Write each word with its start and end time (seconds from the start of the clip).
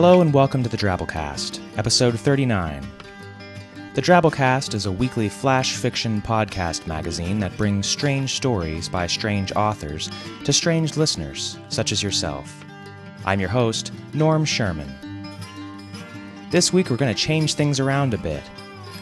Hello 0.00 0.20
and 0.20 0.32
welcome 0.32 0.62
to 0.62 0.68
the 0.68 0.76
Drabblecast, 0.76 1.60
episode 1.76 2.20
39. 2.20 2.86
The 3.94 4.00
Drabblecast 4.00 4.74
is 4.74 4.86
a 4.86 4.92
weekly 4.92 5.28
flash 5.28 5.74
fiction 5.74 6.22
podcast 6.22 6.86
magazine 6.86 7.40
that 7.40 7.56
brings 7.56 7.88
strange 7.88 8.36
stories 8.36 8.88
by 8.88 9.08
strange 9.08 9.50
authors 9.56 10.08
to 10.44 10.52
strange 10.52 10.96
listeners, 10.96 11.58
such 11.68 11.90
as 11.90 12.00
yourself. 12.00 12.64
I'm 13.24 13.40
your 13.40 13.48
host, 13.48 13.90
Norm 14.14 14.44
Sherman. 14.44 14.88
This 16.52 16.72
week 16.72 16.90
we're 16.90 16.96
going 16.96 17.12
to 17.12 17.20
change 17.20 17.54
things 17.54 17.80
around 17.80 18.14
a 18.14 18.18
bit. 18.18 18.44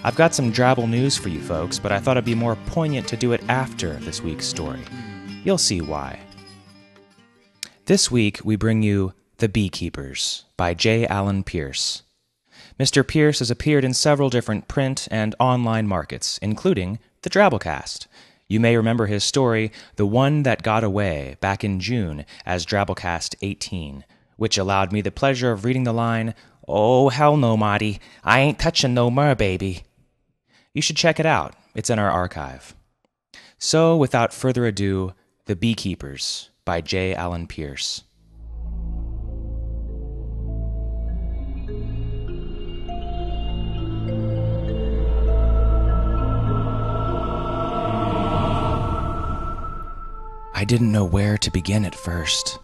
I've 0.02 0.16
got 0.16 0.34
some 0.34 0.50
Drabble 0.50 0.88
news 0.88 1.18
for 1.18 1.28
you 1.28 1.42
folks, 1.42 1.78
but 1.78 1.92
I 1.92 1.98
thought 2.00 2.16
it'd 2.16 2.24
be 2.24 2.34
more 2.34 2.56
poignant 2.68 3.06
to 3.08 3.18
do 3.18 3.32
it 3.32 3.44
after 3.50 3.96
this 3.96 4.22
week's 4.22 4.46
story. 4.46 4.80
You'll 5.44 5.58
see 5.58 5.82
why. 5.82 6.18
This 7.84 8.10
week 8.10 8.40
we 8.44 8.56
bring 8.56 8.82
you 8.82 9.12
The 9.38 9.50
Beekeepers 9.50 10.46
by 10.56 10.72
J. 10.72 11.06
Alan 11.06 11.44
Pierce. 11.44 12.04
Mr. 12.80 13.06
Pierce 13.06 13.40
has 13.40 13.50
appeared 13.50 13.84
in 13.84 13.92
several 13.92 14.30
different 14.30 14.66
print 14.66 15.06
and 15.10 15.34
online 15.38 15.86
markets, 15.86 16.38
including 16.38 16.98
the 17.20 17.28
Drabblecast. 17.28 18.06
You 18.48 18.60
may 18.60 18.78
remember 18.78 19.04
his 19.04 19.24
story, 19.24 19.72
The 19.96 20.06
One 20.06 20.42
That 20.44 20.62
Got 20.62 20.84
Away, 20.84 21.36
back 21.42 21.62
in 21.62 21.80
June 21.80 22.24
as 22.46 22.64
Drabblecast 22.64 23.34
18, 23.42 24.06
which 24.36 24.56
allowed 24.56 24.90
me 24.90 25.02
the 25.02 25.10
pleasure 25.10 25.52
of 25.52 25.66
reading 25.66 25.84
the 25.84 25.92
line, 25.92 26.34
Oh, 26.66 27.10
hell 27.10 27.36
no, 27.36 27.58
Marty. 27.58 28.00
I 28.24 28.40
ain't 28.40 28.58
touching 28.58 28.94
no 28.94 29.10
mer, 29.10 29.34
baby. 29.34 29.84
You 30.72 30.80
should 30.80 30.96
check 30.96 31.20
it 31.20 31.26
out. 31.26 31.54
It's 31.74 31.90
in 31.90 31.98
our 31.98 32.10
archive. 32.10 32.74
So, 33.58 33.98
without 33.98 34.32
further 34.32 34.64
ado, 34.64 35.12
The 35.44 35.56
Beekeepers 35.56 36.48
by 36.64 36.80
J. 36.80 37.14
Alan 37.14 37.46
Pierce. 37.46 38.02
I 50.58 50.64
didn't 50.64 50.90
know 50.90 51.04
where 51.04 51.36
to 51.36 51.50
begin 51.50 51.84
at 51.84 51.94
first. 51.94 52.60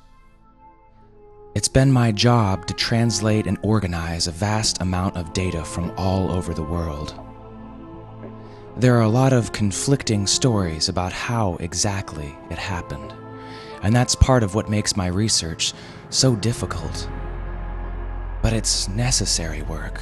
It's 1.54 1.68
been 1.68 1.92
my 1.92 2.10
job 2.10 2.64
to 2.68 2.72
translate 2.72 3.46
and 3.46 3.58
organize 3.62 4.26
a 4.26 4.32
vast 4.32 4.80
amount 4.80 5.18
of 5.18 5.34
data 5.34 5.62
from 5.62 5.92
all 5.98 6.32
over 6.32 6.54
the 6.54 6.62
world. 6.62 7.14
There 8.78 8.96
are 8.96 9.02
a 9.02 9.10
lot 9.10 9.34
of 9.34 9.52
conflicting 9.52 10.26
stories 10.26 10.88
about 10.88 11.12
how 11.12 11.56
exactly 11.56 12.34
it 12.48 12.56
happened, 12.56 13.12
and 13.82 13.94
that's 13.94 14.14
part 14.14 14.42
of 14.42 14.54
what 14.54 14.70
makes 14.70 14.96
my 14.96 15.08
research 15.08 15.74
so 16.08 16.34
difficult. 16.34 17.06
But 18.40 18.54
it's 18.54 18.88
necessary 18.88 19.60
work. 19.60 20.00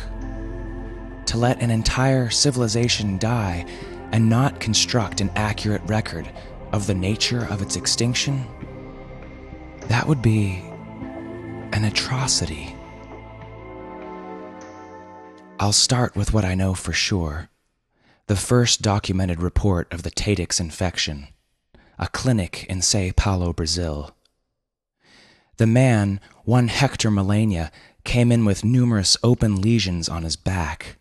To 1.26 1.38
let 1.38 1.60
an 1.60 1.72
entire 1.72 2.30
civilization 2.30 3.18
die 3.18 3.66
and 4.12 4.28
not 4.28 4.60
construct 4.60 5.20
an 5.20 5.32
accurate 5.34 5.82
record 5.86 6.30
of 6.72 6.86
the 6.86 6.94
nature 6.94 7.46
of 7.50 7.62
its 7.62 7.76
extinction, 7.76 8.46
that 9.88 10.06
would 10.06 10.22
be 10.22 10.62
an 11.72 11.84
atrocity. 11.84 12.74
I'll 15.58 15.72
start 15.72 16.16
with 16.16 16.32
what 16.32 16.44
I 16.44 16.54
know 16.54 16.74
for 16.74 16.92
sure 16.92 17.48
the 18.26 18.36
first 18.36 18.80
documented 18.80 19.42
report 19.42 19.92
of 19.92 20.04
the 20.04 20.10
Tehtix 20.10 20.60
infection, 20.60 21.26
a 21.98 22.06
clinic 22.06 22.64
in 22.68 22.80
Sao 22.80 23.10
Paulo, 23.16 23.52
Brazil. 23.52 24.14
The 25.56 25.66
man, 25.66 26.20
one 26.44 26.68
Hector 26.68 27.10
Melania, 27.10 27.72
came 28.04 28.30
in 28.30 28.44
with 28.44 28.64
numerous 28.64 29.16
open 29.24 29.60
lesions 29.60 30.08
on 30.08 30.22
his 30.22 30.36
back. 30.36 30.98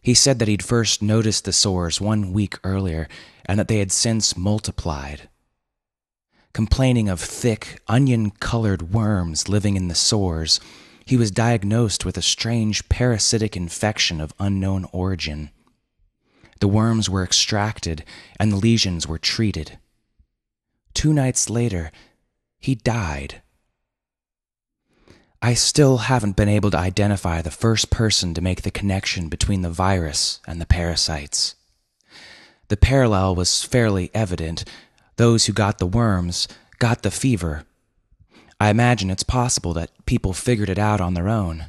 He 0.00 0.14
said 0.14 0.38
that 0.38 0.48
he'd 0.48 0.64
first 0.64 1.02
noticed 1.02 1.44
the 1.44 1.52
sores 1.52 2.00
one 2.00 2.32
week 2.32 2.56
earlier 2.64 3.06
and 3.46 3.58
that 3.58 3.68
they 3.68 3.78
had 3.78 3.92
since 3.92 4.36
multiplied. 4.36 5.28
Complaining 6.52 7.08
of 7.08 7.20
thick, 7.20 7.80
onion 7.86 8.30
colored 8.30 8.92
worms 8.92 9.48
living 9.48 9.76
in 9.76 9.88
the 9.88 9.94
sores, 9.94 10.58
he 11.04 11.16
was 11.16 11.30
diagnosed 11.30 12.04
with 12.04 12.16
a 12.16 12.22
strange 12.22 12.88
parasitic 12.88 13.56
infection 13.56 14.20
of 14.20 14.34
unknown 14.38 14.86
origin. 14.92 15.50
The 16.60 16.68
worms 16.68 17.08
were 17.08 17.24
extracted 17.24 18.04
and 18.38 18.52
the 18.52 18.56
lesions 18.56 19.06
were 19.06 19.18
treated. 19.18 19.78
Two 20.92 21.12
nights 21.12 21.48
later, 21.48 21.90
he 22.58 22.74
died. 22.74 23.42
I 25.42 25.54
still 25.54 25.98
haven't 25.98 26.36
been 26.36 26.50
able 26.50 26.70
to 26.72 26.78
identify 26.78 27.40
the 27.40 27.50
first 27.50 27.90
person 27.90 28.34
to 28.34 28.42
make 28.42 28.62
the 28.62 28.70
connection 28.70 29.28
between 29.28 29.62
the 29.62 29.70
virus 29.70 30.40
and 30.46 30.60
the 30.60 30.66
parasites. 30.66 31.54
The 32.70 32.76
parallel 32.76 33.34
was 33.34 33.64
fairly 33.64 34.12
evident. 34.14 34.64
Those 35.16 35.46
who 35.46 35.52
got 35.52 35.78
the 35.78 35.88
worms 35.88 36.46
got 36.78 37.02
the 37.02 37.10
fever. 37.10 37.64
I 38.60 38.70
imagine 38.70 39.10
it's 39.10 39.24
possible 39.24 39.72
that 39.74 39.90
people 40.06 40.32
figured 40.32 40.68
it 40.70 40.78
out 40.78 41.00
on 41.00 41.14
their 41.14 41.28
own. 41.28 41.66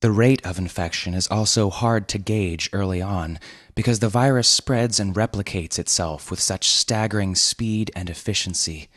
The 0.00 0.10
rate 0.10 0.44
of 0.44 0.58
infection 0.58 1.14
is 1.14 1.26
also 1.28 1.70
hard 1.70 2.06
to 2.08 2.18
gauge 2.18 2.68
early 2.74 3.00
on 3.00 3.38
because 3.74 4.00
the 4.00 4.10
virus 4.10 4.46
spreads 4.46 5.00
and 5.00 5.14
replicates 5.14 5.78
itself 5.78 6.30
with 6.30 6.38
such 6.38 6.68
staggering 6.68 7.34
speed 7.34 7.90
and 7.96 8.10
efficiency. 8.10 8.90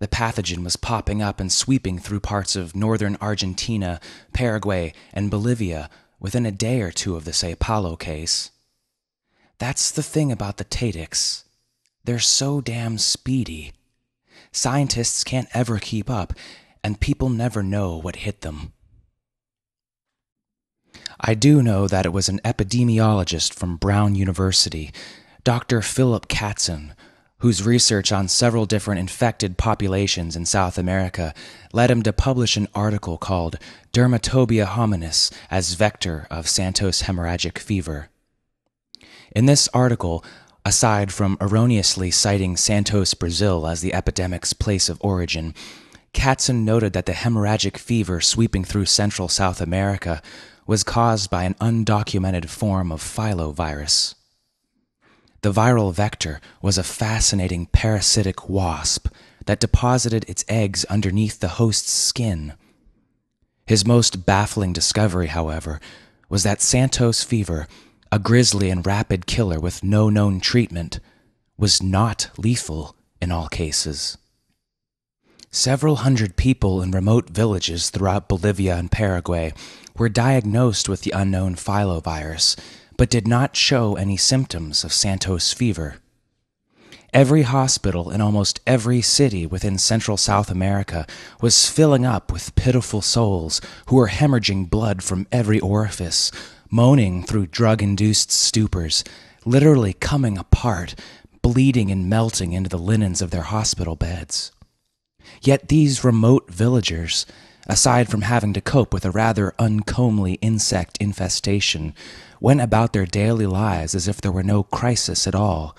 The 0.00 0.08
pathogen 0.08 0.64
was 0.64 0.74
popping 0.74 1.22
up 1.22 1.38
and 1.38 1.52
sweeping 1.52 2.00
through 2.00 2.20
parts 2.20 2.56
of 2.56 2.74
northern 2.74 3.16
Argentina, 3.20 4.00
Paraguay, 4.32 4.92
and 5.12 5.30
Bolivia 5.30 5.88
within 6.18 6.46
a 6.46 6.50
day 6.50 6.80
or 6.80 6.90
two 6.90 7.14
of 7.14 7.24
the 7.24 7.32
Sao 7.32 7.54
Paulo 7.54 7.94
case. 7.94 8.50
That's 9.60 9.90
the 9.90 10.02
thing 10.02 10.32
about 10.32 10.56
the 10.56 10.64
Tehtix. 10.64 11.44
They're 12.04 12.18
so 12.18 12.62
damn 12.62 12.96
speedy. 12.96 13.72
Scientists 14.52 15.22
can't 15.22 15.48
ever 15.52 15.78
keep 15.78 16.08
up, 16.08 16.32
and 16.82 16.98
people 16.98 17.28
never 17.28 17.62
know 17.62 17.94
what 17.98 18.16
hit 18.16 18.40
them. 18.40 18.72
I 21.20 21.34
do 21.34 21.62
know 21.62 21.86
that 21.86 22.06
it 22.06 22.12
was 22.12 22.30
an 22.30 22.40
epidemiologist 22.42 23.52
from 23.52 23.76
Brown 23.76 24.14
University, 24.14 24.92
Dr. 25.44 25.82
Philip 25.82 26.26
Katzen, 26.26 26.92
whose 27.40 27.66
research 27.66 28.10
on 28.10 28.28
several 28.28 28.64
different 28.64 29.00
infected 29.00 29.58
populations 29.58 30.36
in 30.36 30.46
South 30.46 30.78
America 30.78 31.34
led 31.74 31.90
him 31.90 32.02
to 32.04 32.14
publish 32.14 32.56
an 32.56 32.68
article 32.74 33.18
called 33.18 33.58
Dermatobia 33.92 34.66
hominis 34.66 35.30
as 35.50 35.74
vector 35.74 36.26
of 36.30 36.48
Santos 36.48 37.02
hemorrhagic 37.02 37.58
fever. 37.58 38.09
In 39.32 39.46
this 39.46 39.68
article, 39.72 40.24
aside 40.64 41.12
from 41.12 41.38
erroneously 41.40 42.10
citing 42.10 42.56
Santos, 42.56 43.14
Brazil 43.14 43.66
as 43.66 43.80
the 43.80 43.94
epidemic's 43.94 44.52
place 44.52 44.88
of 44.88 44.98
origin, 45.00 45.54
Katzen 46.12 46.64
noted 46.64 46.92
that 46.92 47.06
the 47.06 47.12
hemorrhagic 47.12 47.76
fever 47.76 48.20
sweeping 48.20 48.64
through 48.64 48.86
central 48.86 49.28
South 49.28 49.60
America 49.60 50.20
was 50.66 50.82
caused 50.82 51.30
by 51.30 51.44
an 51.44 51.54
undocumented 51.54 52.48
form 52.48 52.90
of 52.90 53.00
filovirus. 53.00 54.14
The 55.42 55.52
viral 55.52 55.94
vector 55.94 56.40
was 56.60 56.76
a 56.76 56.82
fascinating 56.82 57.66
parasitic 57.66 58.48
wasp 58.48 59.08
that 59.46 59.60
deposited 59.60 60.28
its 60.28 60.44
eggs 60.48 60.84
underneath 60.86 61.40
the 61.40 61.48
host's 61.48 61.92
skin. 61.92 62.54
His 63.66 63.86
most 63.86 64.26
baffling 64.26 64.72
discovery, 64.72 65.28
however, 65.28 65.80
was 66.28 66.42
that 66.42 66.60
Santos 66.60 67.22
fever, 67.24 67.66
a 68.12 68.18
grisly 68.18 68.70
and 68.70 68.84
rapid 68.84 69.26
killer 69.26 69.60
with 69.60 69.84
no 69.84 70.08
known 70.08 70.40
treatment, 70.40 70.98
was 71.56 71.82
not 71.82 72.30
lethal 72.36 72.96
in 73.20 73.30
all 73.30 73.48
cases. 73.48 74.18
Several 75.52 75.96
hundred 75.96 76.36
people 76.36 76.82
in 76.82 76.90
remote 76.90 77.30
villages 77.30 77.90
throughout 77.90 78.28
Bolivia 78.28 78.76
and 78.76 78.90
Paraguay 78.90 79.52
were 79.96 80.08
diagnosed 80.08 80.88
with 80.88 81.02
the 81.02 81.12
unknown 81.12 81.54
filovirus, 81.54 82.56
but 82.96 83.10
did 83.10 83.26
not 83.26 83.56
show 83.56 83.96
any 83.96 84.16
symptoms 84.16 84.84
of 84.84 84.92
Santos 84.92 85.52
fever. 85.52 85.96
Every 87.12 87.42
hospital 87.42 88.10
in 88.10 88.20
almost 88.20 88.60
every 88.66 89.02
city 89.02 89.44
within 89.44 89.78
Central 89.78 90.16
South 90.16 90.50
America 90.50 91.06
was 91.40 91.68
filling 91.68 92.06
up 92.06 92.32
with 92.32 92.54
pitiful 92.54 93.02
souls 93.02 93.60
who 93.86 93.96
were 93.96 94.08
hemorrhaging 94.08 94.70
blood 94.70 95.02
from 95.02 95.26
every 95.32 95.58
orifice, 95.58 96.30
moaning 96.70 97.22
through 97.22 97.46
drug 97.46 97.82
induced 97.82 98.30
stupors, 98.30 99.04
literally 99.44 99.92
coming 99.92 100.38
apart, 100.38 100.94
bleeding 101.42 101.90
and 101.90 102.08
melting 102.08 102.52
into 102.52 102.68
the 102.68 102.78
linens 102.78 103.20
of 103.20 103.30
their 103.30 103.42
hospital 103.42 103.96
beds. 103.96 104.52
Yet 105.42 105.68
these 105.68 106.04
remote 106.04 106.50
villagers, 106.50 107.26
aside 107.66 108.08
from 108.08 108.22
having 108.22 108.52
to 108.54 108.60
cope 108.60 108.92
with 108.92 109.04
a 109.04 109.10
rather 109.10 109.54
uncomely 109.58 110.34
insect 110.34 110.98
infestation, 110.98 111.94
went 112.40 112.60
about 112.60 112.92
their 112.92 113.06
daily 113.06 113.46
lives 113.46 113.94
as 113.94 114.08
if 114.08 114.20
there 114.20 114.32
were 114.32 114.42
no 114.42 114.62
crisis 114.62 115.26
at 115.26 115.34
all. 115.34 115.76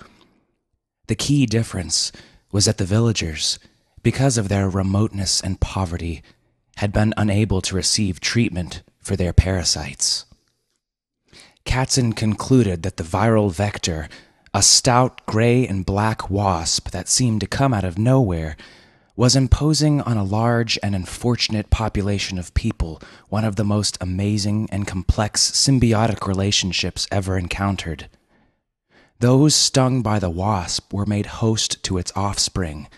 The 1.08 1.14
key 1.14 1.46
difference 1.46 2.12
was 2.52 2.66
that 2.66 2.78
the 2.78 2.84
villagers, 2.84 3.58
because 4.02 4.38
of 4.38 4.48
their 4.48 4.68
remoteness 4.68 5.40
and 5.40 5.60
poverty, 5.60 6.22
had 6.76 6.92
been 6.92 7.14
unable 7.16 7.60
to 7.62 7.76
receive 7.76 8.20
treatment 8.20 8.82
for 9.00 9.16
their 9.16 9.32
parasites. 9.32 10.24
Katzen 11.64 12.14
concluded 12.14 12.82
that 12.82 12.96
the 12.96 13.04
viral 13.04 13.52
vector, 13.52 14.08
a 14.52 14.62
stout 14.62 15.24
gray 15.26 15.66
and 15.66 15.86
black 15.86 16.28
wasp 16.28 16.90
that 16.90 17.08
seemed 17.08 17.40
to 17.40 17.46
come 17.46 17.72
out 17.72 17.84
of 17.84 17.98
nowhere, 17.98 18.56
was 19.14 19.36
imposing 19.36 20.00
on 20.00 20.16
a 20.16 20.24
large 20.24 20.78
and 20.82 20.94
unfortunate 20.94 21.70
population 21.70 22.38
of 22.38 22.54
people 22.54 23.00
one 23.28 23.44
of 23.44 23.56
the 23.56 23.64
most 23.64 23.98
amazing 24.00 24.68
and 24.72 24.86
complex 24.86 25.50
symbiotic 25.50 26.26
relationships 26.26 27.06
ever 27.10 27.36
encountered. 27.36 28.08
Those 29.20 29.54
stung 29.54 30.02
by 30.02 30.18
the 30.18 30.30
wasp 30.30 30.92
were 30.92 31.06
made 31.06 31.26
host 31.26 31.82
to 31.84 31.98
its 31.98 32.12
offspring, 32.16 32.88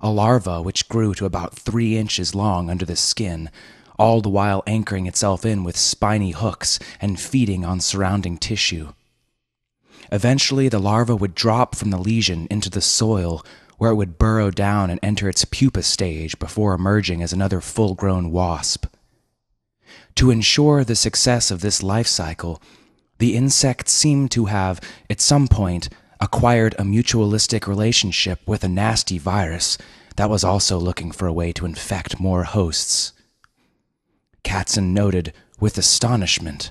a 0.00 0.10
larva 0.10 0.62
which 0.62 0.88
grew 0.88 1.14
to 1.14 1.26
about 1.26 1.58
three 1.58 1.96
inches 1.96 2.34
long 2.34 2.70
under 2.70 2.84
the 2.84 2.96
skin, 2.96 3.50
all 3.98 4.20
the 4.20 4.28
while 4.28 4.62
anchoring 4.66 5.06
itself 5.06 5.44
in 5.44 5.64
with 5.64 5.76
spiny 5.76 6.32
hooks 6.32 6.78
and 7.00 7.20
feeding 7.20 7.64
on 7.64 7.80
surrounding 7.80 8.36
tissue. 8.36 8.92
Eventually, 10.12 10.68
the 10.68 10.78
larva 10.78 11.16
would 11.16 11.34
drop 11.34 11.74
from 11.74 11.90
the 11.90 11.98
lesion 11.98 12.46
into 12.50 12.70
the 12.70 12.80
soil, 12.80 13.44
where 13.78 13.90
it 13.90 13.96
would 13.96 14.18
burrow 14.18 14.50
down 14.50 14.90
and 14.90 15.00
enter 15.02 15.28
its 15.28 15.44
pupa 15.44 15.82
stage 15.82 16.38
before 16.38 16.74
emerging 16.74 17.22
as 17.22 17.32
another 17.32 17.60
full 17.60 17.94
grown 17.94 18.30
wasp. 18.30 18.86
To 20.16 20.30
ensure 20.30 20.84
the 20.84 20.96
success 20.96 21.50
of 21.50 21.60
this 21.60 21.82
life 21.82 22.06
cycle, 22.06 22.62
the 23.18 23.36
insect 23.36 23.88
seemed 23.88 24.30
to 24.32 24.46
have, 24.46 24.80
at 25.10 25.20
some 25.20 25.48
point, 25.48 25.88
acquired 26.20 26.74
a 26.78 26.82
mutualistic 26.82 27.66
relationship 27.66 28.40
with 28.46 28.64
a 28.64 28.68
nasty 28.68 29.18
virus 29.18 29.76
that 30.16 30.30
was 30.30 30.44
also 30.44 30.78
looking 30.78 31.12
for 31.12 31.26
a 31.26 31.32
way 31.32 31.52
to 31.52 31.66
infect 31.66 32.20
more 32.20 32.44
hosts. 32.44 33.12
Katzen 34.46 34.92
noted 34.92 35.32
with 35.58 35.76
astonishment 35.76 36.70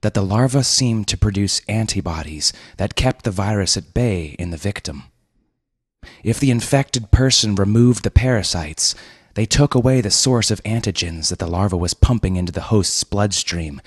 that 0.00 0.14
the 0.14 0.22
larva 0.22 0.64
seemed 0.64 1.06
to 1.08 1.18
produce 1.18 1.60
antibodies 1.68 2.50
that 2.78 2.96
kept 2.96 3.24
the 3.24 3.30
virus 3.30 3.76
at 3.76 3.92
bay 3.92 4.34
in 4.38 4.50
the 4.50 4.56
victim. 4.56 5.02
If 6.24 6.40
the 6.40 6.50
infected 6.50 7.10
person 7.10 7.54
removed 7.54 8.04
the 8.04 8.10
parasites, 8.10 8.94
they 9.34 9.44
took 9.44 9.74
away 9.74 10.00
the 10.00 10.10
source 10.10 10.50
of 10.50 10.62
antigens 10.62 11.28
that 11.28 11.38
the 11.38 11.46
larva 11.46 11.76
was 11.76 11.92
pumping 11.92 12.36
into 12.36 12.52
the 12.52 12.68
host's 12.72 13.04
bloodstream, 13.04 13.82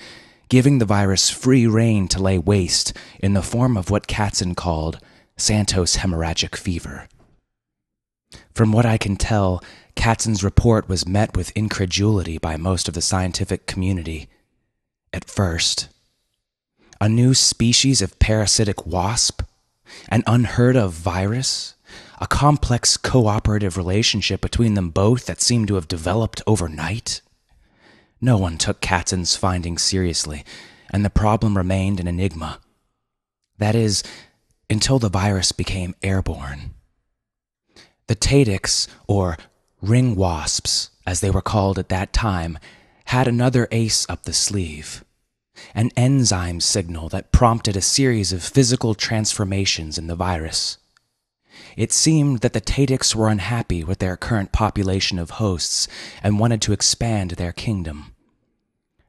giving 0.48 0.78
the 0.78 0.84
virus 0.84 1.28
free 1.28 1.66
rein 1.66 2.06
to 2.08 2.22
lay 2.22 2.38
waste 2.38 2.96
in 3.18 3.34
the 3.34 3.42
form 3.42 3.76
of 3.76 3.90
what 3.90 4.06
Katzen 4.06 4.54
called 4.54 5.00
Santos 5.36 5.96
hemorrhagic 5.96 6.54
fever. 6.54 7.08
From 8.54 8.70
what 8.70 8.86
I 8.86 8.96
can 8.96 9.16
tell, 9.16 9.60
Katzen's 9.96 10.44
report 10.44 10.88
was 10.88 11.06
met 11.06 11.36
with 11.36 11.50
incredulity 11.56 12.38
by 12.38 12.56
most 12.56 12.88
of 12.88 12.94
the 12.94 13.00
scientific 13.00 13.66
community. 13.66 14.28
At 15.12 15.30
first, 15.30 15.88
a 17.00 17.08
new 17.08 17.34
species 17.34 18.02
of 18.02 18.18
parasitic 18.18 18.86
wasp, 18.86 19.42
an 20.08 20.22
unheard 20.26 20.76
of 20.76 20.92
virus, 20.92 21.74
a 22.20 22.26
complex 22.26 22.96
cooperative 22.96 23.76
relationship 23.76 24.40
between 24.40 24.74
them 24.74 24.90
both 24.90 25.26
that 25.26 25.40
seemed 25.40 25.68
to 25.68 25.74
have 25.74 25.88
developed 25.88 26.42
overnight. 26.46 27.20
No 28.20 28.38
one 28.38 28.58
took 28.58 28.80
Katzen's 28.80 29.36
findings 29.36 29.82
seriously, 29.82 30.44
and 30.90 31.04
the 31.04 31.10
problem 31.10 31.56
remained 31.56 32.00
an 32.00 32.06
enigma. 32.06 32.60
That 33.58 33.74
is, 33.74 34.02
until 34.70 34.98
the 34.98 35.08
virus 35.08 35.52
became 35.52 35.94
airborne. 36.02 36.74
The 38.06 38.16
Tehtix, 38.16 38.88
or 39.06 39.36
ring 39.84 40.16
wasps, 40.16 40.90
as 41.06 41.20
they 41.20 41.30
were 41.30 41.42
called 41.42 41.78
at 41.78 41.88
that 41.90 42.12
time, 42.12 42.58
had 43.06 43.28
another 43.28 43.68
ace 43.70 44.06
up 44.08 44.22
the 44.22 44.32
sleeve 44.32 45.04
an 45.74 45.90
enzyme 45.96 46.60
signal 46.60 47.08
that 47.08 47.32
prompted 47.32 47.76
a 47.76 47.80
series 47.80 48.32
of 48.32 48.42
physical 48.42 48.94
transformations 48.94 49.98
in 49.98 50.06
the 50.06 50.16
virus. 50.16 50.78
It 51.76 51.92
seemed 51.92 52.40
that 52.40 52.52
the 52.52 52.60
Tehtix 52.60 53.14
were 53.14 53.28
unhappy 53.28 53.84
with 53.84 53.98
their 53.98 54.16
current 54.16 54.52
population 54.52 55.18
of 55.18 55.30
hosts 55.30 55.88
and 56.22 56.38
wanted 56.38 56.60
to 56.62 56.72
expand 56.72 57.32
their 57.32 57.52
kingdom. 57.52 58.14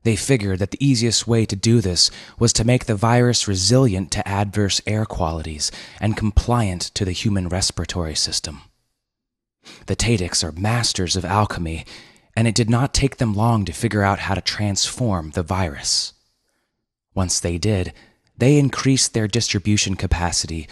They 0.03 0.15
figured 0.15 0.59
that 0.59 0.69
the 0.69 0.85
easiest 0.85 1.27
way 1.27 1.47
to 1.47 1.55
do 1.55 1.81
this 1.81 2.11
was 2.37 2.53
to 2.53 2.63
make 2.63 2.85
the 2.85 2.95
virus 2.95 3.47
resilient 3.47 4.11
to 4.11 4.27
adverse 4.27 4.79
air 4.85 5.05
qualities 5.05 5.71
and 5.99 6.15
compliant 6.15 6.81
to 6.93 7.05
the 7.05 7.11
human 7.11 7.49
respiratory 7.49 8.15
system. 8.15 8.61
The 9.87 9.95
Tehtix 9.95 10.43
are 10.43 10.51
masters 10.51 11.15
of 11.15 11.25
alchemy, 11.25 11.85
and 12.35 12.47
it 12.47 12.55
did 12.55 12.69
not 12.69 12.93
take 12.93 13.17
them 13.17 13.33
long 13.33 13.65
to 13.65 13.73
figure 13.73 14.03
out 14.03 14.19
how 14.19 14.35
to 14.35 14.41
transform 14.41 15.31
the 15.31 15.43
virus. 15.43 16.13
Once 17.13 17.39
they 17.39 17.57
did, 17.57 17.93
they 18.37 18.57
increased 18.57 19.13
their 19.13 19.27
distribution 19.27 19.95
capacity 19.95 20.67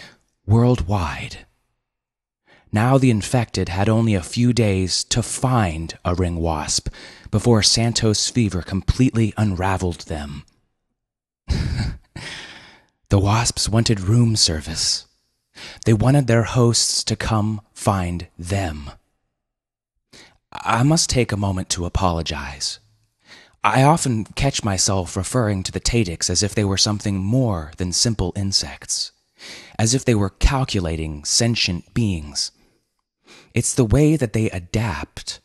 worldwide. 0.46 1.46
Now 2.72 2.98
the 2.98 3.10
infected 3.10 3.68
had 3.68 3.88
only 3.88 4.14
a 4.14 4.22
few 4.22 4.52
days 4.52 5.04
to 5.04 5.22
find 5.22 5.96
a 6.04 6.14
ring 6.14 6.36
wasp 6.36 6.88
before 7.30 7.62
Santos 7.62 8.28
fever 8.28 8.62
completely 8.62 9.32
unraveled 9.36 10.00
them. 10.02 10.44
the 13.08 13.18
wasps 13.18 13.68
wanted 13.68 14.00
room 14.00 14.34
service. 14.34 15.06
They 15.84 15.92
wanted 15.92 16.26
their 16.26 16.44
hosts 16.44 17.04
to 17.04 17.16
come 17.16 17.60
find 17.72 18.28
them. 18.38 18.90
I 20.52 20.82
must 20.82 21.10
take 21.10 21.32
a 21.32 21.36
moment 21.36 21.68
to 21.70 21.84
apologize. 21.84 22.78
I 23.62 23.82
often 23.82 24.24
catch 24.24 24.62
myself 24.62 25.16
referring 25.16 25.62
to 25.64 25.72
the 25.72 25.80
Tehtix 25.80 26.28
as 26.28 26.42
if 26.42 26.54
they 26.54 26.64
were 26.64 26.76
something 26.76 27.16
more 27.16 27.72
than 27.78 27.92
simple 27.92 28.32
insects, 28.36 29.12
as 29.78 29.94
if 29.94 30.04
they 30.04 30.14
were 30.14 30.30
calculating, 30.30 31.24
sentient 31.24 31.94
beings. 31.94 32.50
It's 33.54 33.74
the 33.74 33.84
way 33.84 34.16
that 34.16 34.34
they 34.34 34.50
adapt, 34.50 35.40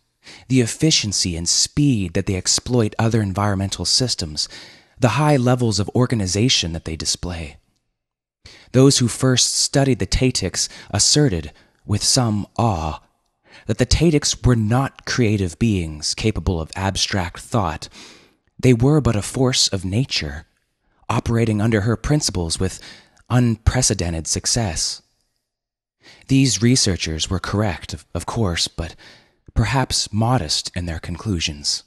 the 0.48 0.62
efficiency 0.62 1.38
and 1.38 1.48
speed 1.48 2.14
that 2.14 2.26
they 2.26 2.36
exploit 2.36 2.94
other 3.00 3.22
environmental 3.22 3.86
systems, 3.86 4.50
the 5.00 5.10
high 5.10 5.38
levels 5.38 5.80
of 5.80 5.90
organization 5.96 6.74
that 6.74 6.86
they 6.86 6.98
display. 6.98 7.58
Those 8.72 9.00
who 9.00 9.08
first 9.08 9.56
studied 9.56 10.00
the 10.00 10.08
Tehtix 10.08 10.70
asserted, 10.92 11.52
with 11.86 12.04
some 12.04 12.46
awe, 12.58 13.00
that 13.66 13.80
the 13.80 13.86
Tehtix 13.86 14.46
were 14.46 14.56
not 14.56 15.06
creative 15.06 15.58
beings 15.58 16.14
capable 16.14 16.62
of 16.62 16.72
abstract 16.76 17.40
thought. 17.40 17.90
They 18.60 18.74
were 18.74 19.02
but 19.02 19.16
a 19.16 19.22
force 19.22 19.68
of 19.70 19.86
nature, 19.86 20.46
operating 21.10 21.62
under 21.62 21.82
her 21.82 21.96
principles 21.96 22.60
with 22.60 22.80
unprecedented 23.30 24.28
success. 24.28 25.02
These 26.28 26.62
researchers 26.62 27.30
were 27.30 27.40
correct, 27.40 27.96
of 28.14 28.26
course, 28.26 28.68
but 28.68 28.96
perhaps 29.54 30.14
modest 30.14 30.72
in 30.76 30.86
their 30.86 31.00
conclusions. 31.00 31.84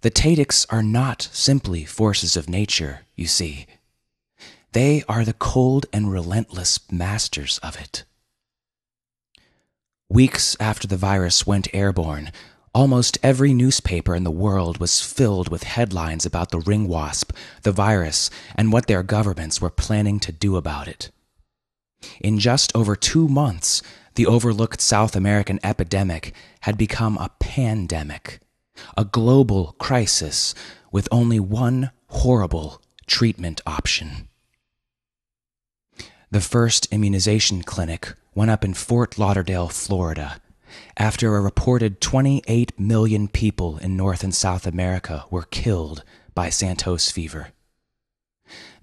The 0.00 0.10
Tehtix 0.10 0.66
are 0.70 0.82
not 0.82 1.28
simply 1.32 1.84
forces 1.84 2.36
of 2.36 2.48
nature, 2.48 3.00
you 3.14 3.26
see. 3.26 3.66
They 4.72 5.04
are 5.06 5.24
the 5.24 5.34
cold 5.34 5.84
and 5.92 6.10
relentless 6.10 6.80
masters 6.90 7.58
of 7.62 7.78
it. 7.78 8.04
Weeks 10.08 10.56
after 10.58 10.88
the 10.88 10.96
virus 10.96 11.46
went 11.46 11.68
airborne, 11.74 12.32
almost 12.74 13.18
every 13.22 13.52
newspaper 13.52 14.14
in 14.14 14.24
the 14.24 14.30
world 14.30 14.78
was 14.78 15.02
filled 15.02 15.50
with 15.50 15.64
headlines 15.64 16.24
about 16.24 16.50
the 16.50 16.60
ring 16.60 16.88
wasp, 16.88 17.32
the 17.62 17.72
virus, 17.72 18.30
and 18.56 18.72
what 18.72 18.86
their 18.86 19.02
governments 19.02 19.60
were 19.60 19.70
planning 19.70 20.18
to 20.20 20.32
do 20.32 20.56
about 20.56 20.88
it. 20.88 21.10
In 22.20 22.38
just 22.38 22.74
over 22.74 22.96
two 22.96 23.28
months, 23.28 23.82
the 24.14 24.26
overlooked 24.26 24.80
South 24.80 25.14
American 25.14 25.60
epidemic 25.62 26.34
had 26.60 26.78
become 26.78 27.18
a 27.18 27.30
pandemic, 27.40 28.40
a 28.96 29.04
global 29.04 29.76
crisis 29.78 30.54
with 30.90 31.08
only 31.10 31.38
one 31.38 31.90
horrible 32.08 32.80
treatment 33.06 33.60
option. 33.66 34.28
The 36.32 36.40
first 36.40 36.90
immunization 36.90 37.60
clinic 37.62 38.14
went 38.34 38.50
up 38.50 38.64
in 38.64 38.72
Fort 38.72 39.18
Lauderdale, 39.18 39.68
Florida, 39.68 40.40
after 40.96 41.36
a 41.36 41.42
reported 41.42 42.00
28 42.00 42.80
million 42.80 43.28
people 43.28 43.76
in 43.76 43.98
North 43.98 44.24
and 44.24 44.34
South 44.34 44.66
America 44.66 45.26
were 45.28 45.42
killed 45.42 46.02
by 46.34 46.48
Santos 46.48 47.10
fever. 47.10 47.48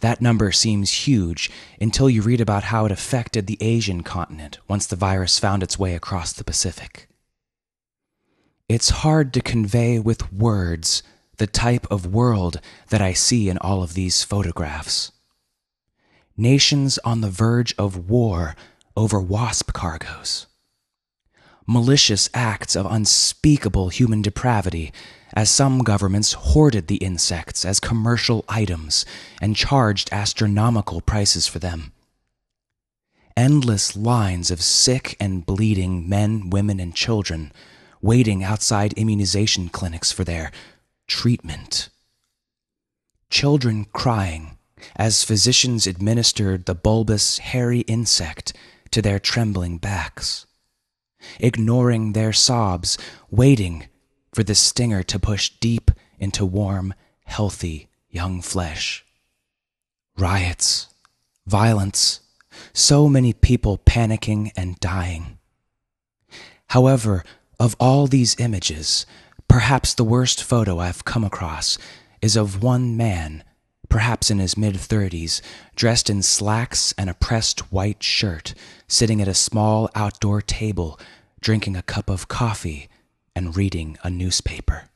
That 0.02 0.22
number 0.22 0.52
seems 0.52 1.08
huge 1.08 1.50
until 1.82 2.08
you 2.08 2.22
read 2.22 2.40
about 2.40 2.66
how 2.66 2.86
it 2.86 2.92
affected 2.92 3.48
the 3.48 3.58
Asian 3.62 4.04
continent 4.04 4.60
once 4.68 4.86
the 4.86 4.96
virus 4.96 5.40
found 5.40 5.64
its 5.64 5.80
way 5.80 5.96
across 5.96 6.32
the 6.32 6.44
Pacific. 6.44 7.08
It's 8.68 9.02
hard 9.02 9.34
to 9.34 9.42
convey 9.42 9.98
with 9.98 10.32
words 10.32 11.02
the 11.38 11.48
type 11.48 11.88
of 11.90 12.14
world 12.14 12.62
that 12.90 13.02
I 13.02 13.14
see 13.14 13.50
in 13.50 13.58
all 13.58 13.82
of 13.82 13.96
these 13.96 14.24
photographs. 14.24 15.14
Nations 16.40 16.98
on 17.00 17.20
the 17.20 17.30
verge 17.30 17.76
of 17.78 18.10
war 18.10 18.56
over 18.96 19.20
wasp 19.20 19.74
cargoes. 19.74 20.48
malicious 21.68 22.30
acts 22.34 22.76
of 22.76 22.86
unspeakable 22.86 23.90
human 23.90 24.22
depravity, 24.22 24.92
as 25.34 25.52
some 25.52 25.80
governments 25.80 26.34
hoarded 26.34 26.88
the 26.88 26.96
insects 26.98 27.64
as 27.64 27.80
commercial 27.80 28.44
items 28.50 29.06
and 29.42 29.56
charged 29.56 30.10
astronomical 30.12 31.02
prices 31.02 31.46
for 31.48 31.60
them. 31.60 31.94
Endless 33.38 33.96
lines 33.96 34.50
of 34.50 34.62
sick 34.62 35.16
and 35.20 35.46
bleeding 35.46 36.10
men, 36.10 36.50
women, 36.50 36.80
and 36.80 36.96
children 36.96 37.52
waiting 38.02 38.44
outside 38.44 38.94
immunization 38.94 39.70
clinics 39.70 40.12
for 40.12 40.24
their 40.24 40.52
treatment. 41.06 41.90
Children 43.30 43.86
crying 43.94 44.59
as 44.96 45.24
physicians 45.24 45.88
administered 45.88 46.66
the 46.66 46.76
bulbous, 46.76 47.40
hairy 47.40 47.82
insect 47.82 48.54
to 48.92 49.02
their 49.02 49.20
trembling 49.20 49.78
backs, 49.78 50.46
ignoring 51.40 52.14
their 52.14 52.34
sobs, 52.34 52.98
waiting 53.30 53.88
for 54.34 54.44
the 54.44 54.56
stinger 54.56 55.04
to 55.04 55.20
push 55.20 55.50
deep 55.60 55.92
into 56.20 56.46
warm, 56.46 56.94
healthy 57.26 57.90
young 58.10 58.42
flesh. 58.42 59.06
Riots, 60.18 60.88
violence, 61.46 62.22
so 62.74 63.08
many 63.08 63.34
people 63.34 63.78
panicking 63.78 64.52
and 64.56 64.80
dying. 64.80 65.38
However, 66.68 67.24
of 67.60 67.76
all 67.80 68.08
these 68.08 68.40
images, 68.40 69.06
perhaps 69.48 69.94
the 69.94 70.04
worst 70.04 70.44
photo 70.44 70.80
I've 70.80 71.06
come 71.06 71.24
across 71.24 71.78
is 72.22 72.36
of 72.36 72.62
one 72.62 72.96
man 72.96 73.44
perhaps 73.90 74.32
in 74.32 74.40
his 74.40 74.56
mid 74.56 74.76
30s, 74.76 75.42
dressed 75.76 76.10
in 76.10 76.22
slacks 76.22 76.94
and 76.98 77.10
a 77.10 77.14
pressed 77.14 77.72
white 77.72 78.02
shirt, 78.02 78.54
sitting 78.88 79.22
at 79.22 79.28
a 79.28 79.34
small 79.34 79.90
outdoor 79.96 80.42
table, 80.42 81.00
drinking 81.42 81.76
a 81.76 81.82
cup 81.82 82.10
of 82.10 82.28
coffee 82.28 82.88
and 83.36 83.58
reading 83.58 83.98
a 84.04 84.10
newspaper. 84.10 84.90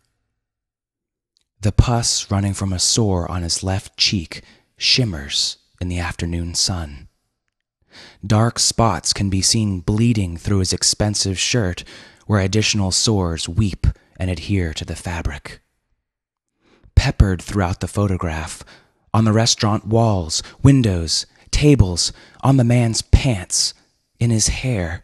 The 1.62 1.71
pus 1.71 2.29
running 2.29 2.53
from 2.53 2.73
a 2.73 2.79
sore 2.79 3.29
on 3.31 3.41
his 3.41 3.63
left 3.63 3.97
cheek 3.97 4.41
shimmers 4.77 5.57
in 5.79 5.88
the 5.88 6.00
afternoon 6.00 6.53
sun. 6.55 7.07
Dark 8.25 8.59
spots 8.59 9.13
can 9.13 9.29
be 9.29 9.41
seen 9.41 9.79
bleeding 9.79 10.38
through 10.38 10.59
his 10.59 10.73
expensive 10.73 11.39
shirt, 11.39 11.83
where 12.25 12.39
additional 12.39 12.91
sores 12.91 13.47
weep 13.47 13.88
and 14.17 14.29
adhere 14.29 14.73
to 14.73 14.85
the 14.85 14.95
fabric. 14.95 15.62
Peppered 16.95 17.41
throughout 17.41 17.79
the 17.79 17.88
photograph 17.88 18.63
on 19.13 19.25
the 19.25 19.34
restaurant 19.34 19.86
walls, 19.86 20.41
windows, 20.62 21.25
tables, 21.51 22.12
on 22.41 22.58
the 22.58 22.63
man's 22.63 23.01
pants, 23.01 23.74
in 24.20 24.29
his 24.29 24.48
hair, 24.48 25.03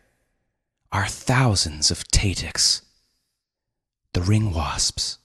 are 0.92 1.08
thousands 1.08 1.92
of 1.92 2.08
Tehtix, 2.08 2.82
the 4.14 4.22
ring 4.22 4.54
wasps. 4.54 5.20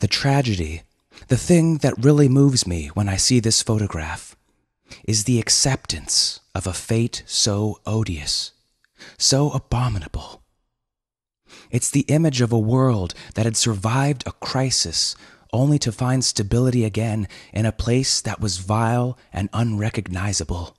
The 0.00 0.08
tragedy, 0.08 0.82
the 1.28 1.36
thing 1.36 1.78
that 1.78 2.04
really 2.04 2.28
moves 2.28 2.66
me 2.66 2.88
when 2.88 3.08
I 3.08 3.16
see 3.16 3.38
this 3.38 3.62
photograph, 3.62 4.34
is 5.06 5.24
the 5.24 5.38
acceptance 5.38 6.40
of 6.54 6.66
a 6.66 6.72
fate 6.72 7.22
so 7.26 7.80
odious, 7.86 8.52
so 9.18 9.50
abominable. 9.50 10.42
It's 11.70 11.90
the 11.90 12.06
image 12.08 12.40
of 12.40 12.52
a 12.52 12.58
world 12.58 13.14
that 13.34 13.44
had 13.44 13.56
survived 13.56 14.24
a 14.26 14.32
crisis 14.32 15.14
only 15.52 15.78
to 15.78 15.92
find 15.92 16.24
stability 16.24 16.84
again 16.84 17.28
in 17.52 17.66
a 17.66 17.72
place 17.72 18.20
that 18.20 18.40
was 18.40 18.58
vile 18.58 19.18
and 19.32 19.48
unrecognizable, 19.52 20.76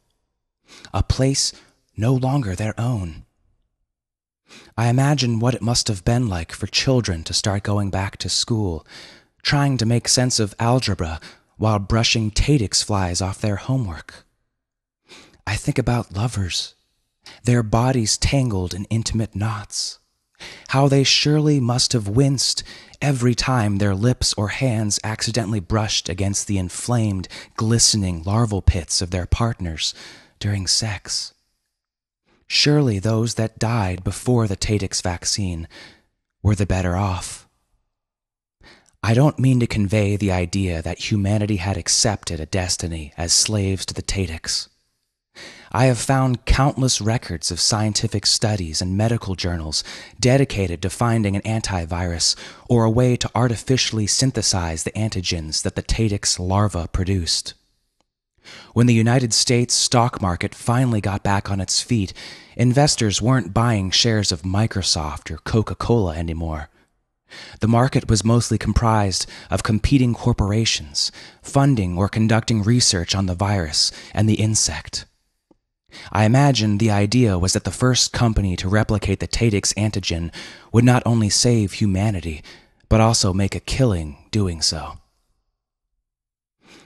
a 0.93 1.03
place 1.03 1.53
no 1.97 2.13
longer 2.13 2.55
their 2.55 2.79
own. 2.79 3.25
I 4.77 4.89
imagine 4.89 5.39
what 5.39 5.53
it 5.53 5.61
must 5.61 5.87
have 5.87 6.03
been 6.03 6.27
like 6.27 6.51
for 6.51 6.67
children 6.67 7.23
to 7.23 7.33
start 7.33 7.63
going 7.63 7.89
back 7.89 8.17
to 8.17 8.29
school, 8.29 8.85
trying 9.41 9.77
to 9.77 9.85
make 9.85 10.07
sense 10.07 10.39
of 10.39 10.55
algebra 10.59 11.19
while 11.57 11.79
brushing 11.79 12.31
Tehtix 12.31 12.83
flies 12.83 13.21
off 13.21 13.39
their 13.39 13.57
homework. 13.57 14.25
I 15.45 15.55
think 15.55 15.77
about 15.77 16.13
lovers, 16.13 16.75
their 17.43 17.63
bodies 17.63 18.17
tangled 18.17 18.73
in 18.73 18.85
intimate 18.85 19.35
knots 19.35 19.99
how 20.69 20.88
they 20.88 21.03
surely 21.03 21.60
must 21.60 21.93
have 21.93 22.07
winced 22.07 22.63
every 23.01 23.33
time 23.36 23.77
their 23.77 23.95
lips 23.95 24.33
or 24.38 24.50
hands 24.50 25.00
accidentally 25.03 25.60
brushed 25.60 26.07
against 26.07 26.48
the 26.48 26.57
inflamed, 26.57 27.27
glistening 27.55 28.24
larval 28.24 28.62
pits 28.62 29.01
of 29.01 29.12
their 29.12 29.25
partners 29.25 29.93
during 30.39 30.67
sex. 30.67 31.33
Surely 32.48 33.00
those 33.00 33.36
that 33.36 33.60
died 33.60 34.03
before 34.03 34.48
the 34.48 34.57
Tehtix 34.57 35.01
vaccine 35.01 35.67
were 36.43 36.55
the 36.55 36.65
better 36.65 36.95
off. 36.95 37.48
I 39.03 39.13
don't 39.13 39.39
mean 39.39 39.60
to 39.62 39.67
convey 39.67 40.15
the 40.15 40.31
idea 40.31 40.81
that 40.81 41.12
humanity 41.12 41.55
had 41.55 41.77
accepted 41.77 42.39
a 42.39 42.45
destiny 42.45 43.13
as 43.17 43.33
slaves 43.33 43.86
to 43.88 43.93
the 43.93 44.03
Tehtix. 44.03 44.67
I 45.73 45.85
have 45.85 45.99
found 45.99 46.43
countless 46.43 46.99
records 46.99 47.49
of 47.49 47.61
scientific 47.61 48.25
studies 48.25 48.81
and 48.81 48.97
medical 48.97 49.35
journals 49.35 49.85
dedicated 50.19 50.81
to 50.81 50.89
finding 50.89 51.37
an 51.37 51.41
antivirus 51.43 52.35
or 52.67 52.83
a 52.83 52.89
way 52.89 53.15
to 53.15 53.31
artificially 53.33 54.05
synthesize 54.05 54.83
the 54.83 54.91
antigens 54.91 55.61
that 55.61 55.75
the 55.75 55.83
Tehtix 55.83 56.37
larva 56.39 56.89
produced. 56.91 57.53
When 58.73 58.85
the 58.85 58.93
United 58.93 59.33
States 59.33 59.73
stock 59.73 60.21
market 60.21 60.53
finally 60.53 60.99
got 60.99 61.23
back 61.23 61.49
on 61.49 61.61
its 61.61 61.81
feet, 61.81 62.11
investors 62.57 63.21
weren't 63.21 63.53
buying 63.53 63.91
shares 63.91 64.33
of 64.33 64.41
Microsoft 64.41 65.31
or 65.31 65.37
Coca 65.37 65.75
Cola 65.75 66.17
anymore. 66.17 66.69
The 67.61 67.69
market 67.69 68.09
was 68.09 68.25
mostly 68.25 68.57
comprised 68.57 69.25
of 69.49 69.63
competing 69.63 70.13
corporations, 70.13 71.13
funding 71.41 71.97
or 71.97 72.09
conducting 72.09 72.61
research 72.61 73.15
on 73.15 73.27
the 73.27 73.35
virus 73.35 73.89
and 74.13 74.27
the 74.27 74.41
insect. 74.41 75.05
I 76.12 76.25
imagine 76.25 76.77
the 76.77 76.91
idea 76.91 77.38
was 77.38 77.53
that 77.53 77.63
the 77.63 77.71
first 77.71 78.13
company 78.13 78.55
to 78.57 78.69
replicate 78.69 79.19
the 79.19 79.27
Tehtix 79.27 79.74
antigen 79.75 80.33
would 80.71 80.83
not 80.83 81.03
only 81.05 81.29
save 81.29 81.74
humanity, 81.74 82.41
but 82.89 83.01
also 83.01 83.33
make 83.33 83.55
a 83.55 83.60
killing 83.60 84.17
doing 84.31 84.62
so. 84.62 84.98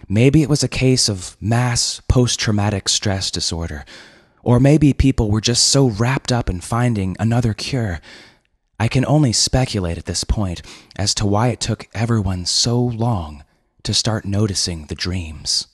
Maybe 0.08 0.44
it 0.44 0.50
was 0.50 0.64
a 0.64 0.68
case 0.68 1.10
of 1.10 1.36
mass 1.42 2.02
post 2.08 2.40
traumatic 2.40 2.88
stress 2.90 3.32
disorder, 3.32 3.86
or 4.44 4.60
maybe 4.60 4.94
people 4.94 5.32
were 5.32 5.42
just 5.42 5.68
so 5.68 5.88
wrapped 5.88 6.32
up 6.32 6.50
in 6.50 6.62
finding 6.62 7.16
another 7.20 7.54
cure. 7.54 8.00
I 8.80 8.88
can 8.88 9.06
only 9.06 9.34
speculate 9.34 9.98
at 9.98 10.06
this 10.06 10.24
point 10.24 10.62
as 10.96 11.16
to 11.16 11.26
why 11.26 11.48
it 11.48 11.60
took 11.60 11.88
everyone 11.94 12.46
so 12.46 12.80
long 12.80 13.44
to 13.84 13.94
start 13.94 14.26
noticing 14.26 14.86
the 14.86 14.96
dreams. 14.96 15.68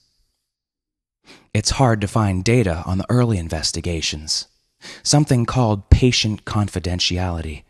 It's 1.54 1.72
hard 1.72 2.00
to 2.00 2.08
find 2.08 2.46
data 2.46 2.82
on 2.86 2.98
the 2.98 3.06
early 3.10 3.38
investigations, 3.38 4.48
something 5.04 5.46
called 5.46 5.90
patient 5.90 6.46
confidentiality. 6.46 7.64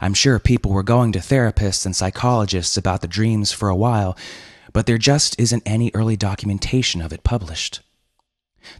I'm 0.00 0.14
sure 0.14 0.40
people 0.40 0.72
were 0.72 0.82
going 0.82 1.12
to 1.12 1.20
therapists 1.20 1.86
and 1.86 1.94
psychologists 1.94 2.76
about 2.76 3.00
the 3.00 3.06
dreams 3.06 3.52
for 3.52 3.68
a 3.68 3.76
while, 3.76 4.18
but 4.72 4.86
there 4.86 4.98
just 4.98 5.38
isn't 5.38 5.62
any 5.64 5.92
early 5.94 6.16
documentation 6.16 7.00
of 7.00 7.12
it 7.12 7.22
published. 7.22 7.80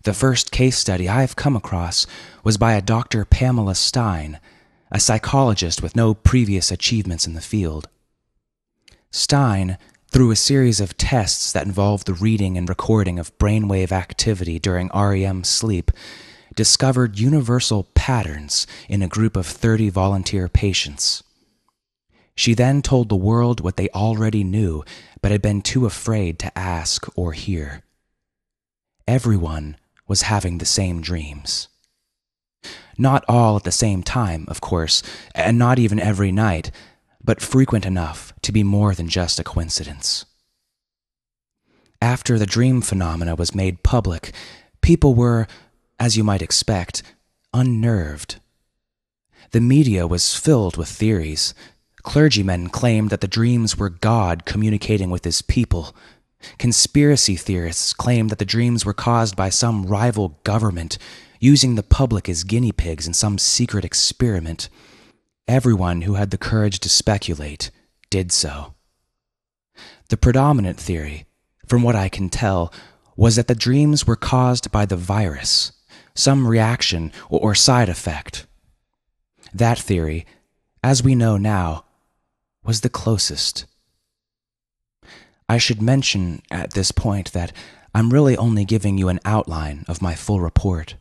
The 0.03 0.13
first 0.13 0.51
case 0.51 0.77
study 0.77 1.09
I've 1.09 1.37
come 1.37 1.55
across 1.55 2.05
was 2.43 2.57
by 2.57 2.73
a 2.73 2.83
Dr. 2.83 3.25
Pamela 3.25 3.77
Stein, 3.77 4.41
a 4.91 4.99
psychologist 4.99 5.81
with 5.81 5.95
no 5.95 6.13
previous 6.13 6.73
achievements 6.73 7.25
in 7.25 7.35
the 7.35 7.41
field. 7.41 7.89
Stein 9.13 9.79
through 10.11 10.31
a 10.31 10.37
series 10.37 10.81
of 10.81 10.97
tests 10.97 11.53
that 11.53 11.67
involved 11.67 12.07
the 12.07 12.15
reading 12.15 12.57
and 12.57 12.69
recording 12.69 13.19
of 13.19 13.37
brainwave 13.38 13.93
activity 13.93 14.59
during 14.59 14.91
REM 14.95 15.45
sleep, 15.45 15.91
discovered 16.55 17.19
universal 17.19 17.85
patterns 17.95 18.67
in 18.88 19.03
a 19.03 19.09
group 19.09 19.37
of 19.37 19.47
30 19.47 19.91
volunteer 19.91 20.49
patients. 20.49 21.23
She 22.35 22.55
then 22.55 22.83
told 22.83 23.09
the 23.09 23.17
world 23.17 23.61
what 23.61 23.77
they 23.77 23.88
already 23.91 24.45
knew 24.45 24.85
but 25.21 25.31
had 25.31 25.43
been 25.43 25.61
too 25.61 25.87
afraid 25.87 26.38
to 26.38 26.59
ask 26.59 27.07
or 27.17 27.33
hear. 27.33 27.83
Everyone 29.07 29.77
was 30.07 30.23
having 30.23 30.59
the 30.59 30.65
same 30.65 31.00
dreams. 31.00 31.69
Not 32.97 33.25
all 33.29 33.57
at 33.57 33.65
the 33.65 33.73
same 33.73 34.03
time, 34.03 34.45
of 34.49 34.61
course, 34.61 35.03
and 35.35 35.59
not 35.59 35.79
even 35.79 36.00
every 36.00 36.33
night, 36.33 36.71
but 37.28 37.42
frequent 37.42 37.85
enough 37.85 38.32
to 38.40 38.50
be 38.50 38.62
more 38.62 38.94
than 38.94 39.06
just 39.06 39.38
a 39.38 39.44
coincidence. 39.44 40.25
After 42.00 42.38
the 42.38 42.47
dream 42.47 42.80
phenomena 42.80 43.35
was 43.35 43.54
made 43.54 43.82
public, 43.82 44.32
people 44.80 45.14
were, 45.14 45.47
as 46.00 46.16
you 46.16 46.25
might 46.25 46.40
expect, 46.40 47.02
unnerved. 47.52 48.40
The 49.50 49.61
media 49.61 50.06
was 50.06 50.35
filled 50.35 50.78
with 50.78 50.88
theories. 50.88 51.52
Clergymen 52.02 52.70
claimed 52.70 53.11
that 53.11 53.20
the 53.20 53.28
dreams 53.28 53.76
were 53.76 53.90
God 53.90 54.47
communicating 54.47 55.11
with 55.11 55.25
his 55.25 55.42
people. 55.42 55.94
Conspiracy 56.56 57.37
theorists 57.37 57.92
claimed 57.92 58.30
that 58.30 58.38
the 58.38 58.47
dreams 58.47 58.87
were 58.87 58.94
caused 58.94 59.37
by 59.37 59.50
some 59.50 59.85
rival 59.85 60.38
government 60.44 60.97
using 61.40 61.75
the 61.75 61.82
public 61.82 62.26
as 62.26 62.42
guinea 62.42 62.73
pigs 62.73 63.06
in 63.06 63.12
some 63.12 63.37
secret 63.37 63.85
experiment. 63.85 64.70
Everyone 65.49 66.02
who 66.02 66.14
had 66.14 66.31
the 66.31 66.37
courage 66.37 66.78
to 66.81 66.90
speculate 66.90 67.71
did 68.11 68.31
so. 68.31 68.75
The 70.11 70.19
predominant 70.19 70.78
theory, 70.78 71.25
from 71.67 71.83
what 71.83 71.97
I 71.97 72.11
can 72.11 72.28
tell, 72.28 72.71
was 73.17 73.37
that 73.37 73.49
the 73.49 73.55
dreams 73.55 74.07
were 74.07 74.14
caused 74.14 74.71
by 74.71 74.85
the 74.85 74.97
virus, 74.97 75.73
some 76.14 76.47
reaction 76.47 77.12
or 77.31 77.55
side 77.55 77.88
effect. 77.88 78.47
That 79.55 79.78
theory, 79.78 80.26
as 80.85 81.02
we 81.02 81.14
know 81.14 81.38
now, 81.38 81.87
was 82.62 82.83
the 82.83 82.90
closest. 82.90 83.64
I 85.49 85.57
should 85.57 85.81
mention 85.81 86.43
at 86.50 86.73
this 86.73 86.93
point 86.93 87.33
that 87.33 87.55
I'm 87.95 88.11
really 88.11 88.37
only 88.37 88.67
giving 88.67 88.99
you 88.99 89.09
an 89.09 89.21
outline 89.25 89.87
of 89.88 90.02
my 90.02 90.14
full 90.14 90.40
report. 90.40 90.97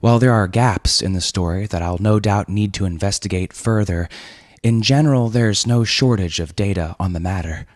While 0.00 0.18
there 0.18 0.32
are 0.32 0.48
gaps 0.48 1.02
in 1.02 1.12
the 1.12 1.20
story 1.20 1.66
that 1.66 1.82
I'll 1.82 1.98
no 1.98 2.20
doubt 2.20 2.48
need 2.48 2.72
to 2.74 2.84
investigate 2.84 3.52
further, 3.52 4.08
in 4.62 4.82
general 4.82 5.28
there's 5.28 5.66
no 5.66 5.84
shortage 5.84 6.40
of 6.40 6.56
data 6.56 6.96
on 6.98 7.12
the 7.12 7.20
matter. 7.20 7.66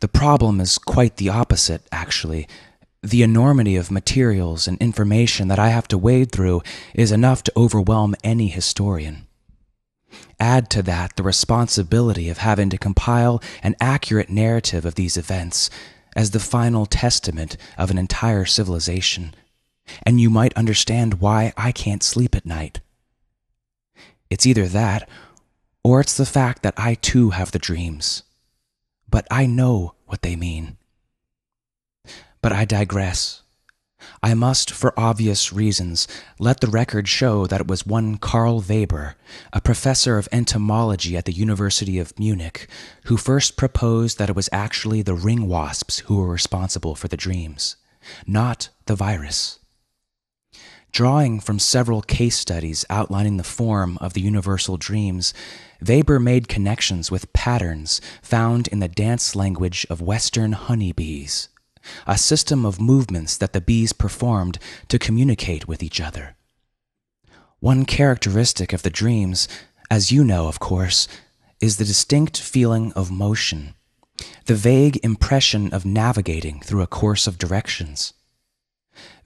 The 0.00 0.08
problem 0.08 0.60
is 0.60 0.78
quite 0.78 1.16
the 1.16 1.30
opposite, 1.30 1.82
actually. 1.90 2.46
The 3.02 3.22
enormity 3.22 3.76
of 3.76 3.90
materials 3.90 4.66
and 4.68 4.76
information 4.78 5.48
that 5.48 5.58
I 5.58 5.68
have 5.68 5.88
to 5.88 5.98
wade 5.98 6.32
through 6.32 6.62
is 6.94 7.12
enough 7.12 7.42
to 7.44 7.52
overwhelm 7.56 8.14
any 8.22 8.48
historian. 8.48 9.26
Add 10.38 10.70
to 10.70 10.82
that 10.82 11.16
the 11.16 11.22
responsibility 11.22 12.28
of 12.28 12.38
having 12.38 12.70
to 12.70 12.78
compile 12.78 13.42
an 13.62 13.76
accurate 13.80 14.30
narrative 14.30 14.84
of 14.84 14.94
these 14.94 15.16
events 15.16 15.70
as 16.14 16.30
the 16.30 16.40
final 16.40 16.86
testament 16.86 17.56
of 17.76 17.90
an 17.90 17.98
entire 17.98 18.44
civilization, 18.44 19.34
and 20.04 20.20
you 20.20 20.30
might 20.30 20.56
understand 20.56 21.20
why 21.20 21.52
I 21.56 21.72
can't 21.72 22.02
sleep 22.02 22.34
at 22.34 22.46
night. 22.46 22.80
It's 24.30 24.46
either 24.46 24.66
that, 24.66 25.08
or 25.84 26.00
it's 26.00 26.16
the 26.16 26.26
fact 26.26 26.62
that 26.62 26.74
I 26.76 26.94
too 26.94 27.30
have 27.30 27.52
the 27.52 27.58
dreams. 27.58 28.22
But 29.08 29.26
I 29.30 29.46
know 29.46 29.94
what 30.06 30.22
they 30.22 30.36
mean. 30.36 30.76
But 32.42 32.52
I 32.52 32.64
digress. 32.64 33.42
I 34.22 34.34
must, 34.34 34.70
for 34.70 34.98
obvious 34.98 35.52
reasons, 35.52 36.06
let 36.38 36.60
the 36.60 36.68
record 36.68 37.08
show 37.08 37.46
that 37.46 37.60
it 37.60 37.68
was 37.68 37.86
one 37.86 38.18
Karl 38.18 38.60
Weber, 38.60 39.16
a 39.52 39.60
professor 39.60 40.18
of 40.18 40.28
entomology 40.32 41.16
at 41.16 41.24
the 41.24 41.32
University 41.32 41.98
of 41.98 42.18
Munich, 42.18 42.68
who 43.04 43.16
first 43.16 43.56
proposed 43.56 44.18
that 44.18 44.28
it 44.28 44.36
was 44.36 44.48
actually 44.52 45.02
the 45.02 45.14
ring 45.14 45.48
wasps 45.48 46.00
who 46.00 46.16
were 46.18 46.28
responsible 46.28 46.94
for 46.94 47.08
the 47.08 47.16
dreams, 47.16 47.76
not 48.26 48.68
the 48.86 48.96
virus. 48.96 49.55
Drawing 50.96 51.40
from 51.40 51.58
several 51.58 52.00
case 52.00 52.38
studies 52.38 52.86
outlining 52.88 53.36
the 53.36 53.44
form 53.44 53.98
of 54.00 54.14
the 54.14 54.22
universal 54.22 54.78
dreams, 54.78 55.34
Weber 55.86 56.18
made 56.18 56.48
connections 56.48 57.10
with 57.10 57.34
patterns 57.34 58.00
found 58.22 58.66
in 58.68 58.78
the 58.78 58.88
dance 58.88 59.36
language 59.36 59.86
of 59.90 60.00
Western 60.00 60.52
honeybees 60.52 61.50
a 62.06 62.16
system 62.16 62.64
of 62.64 62.80
movements 62.80 63.36
that 63.36 63.52
the 63.52 63.60
bees 63.60 63.92
performed 63.92 64.58
to 64.88 64.98
communicate 64.98 65.68
with 65.68 65.82
each 65.82 66.00
other. 66.00 66.34
One 67.60 67.84
characteristic 67.84 68.72
of 68.72 68.82
the 68.82 68.88
dreams, 68.88 69.48
as 69.90 70.10
you 70.10 70.24
know, 70.24 70.48
of 70.48 70.60
course, 70.60 71.08
is 71.60 71.76
the 71.76 71.84
distinct 71.84 72.40
feeling 72.40 72.94
of 72.94 73.10
motion, 73.10 73.74
the 74.46 74.54
vague 74.54 74.98
impression 75.04 75.74
of 75.74 75.84
navigating 75.84 76.60
through 76.60 76.80
a 76.80 76.86
course 76.86 77.26
of 77.26 77.36
directions. 77.36 78.14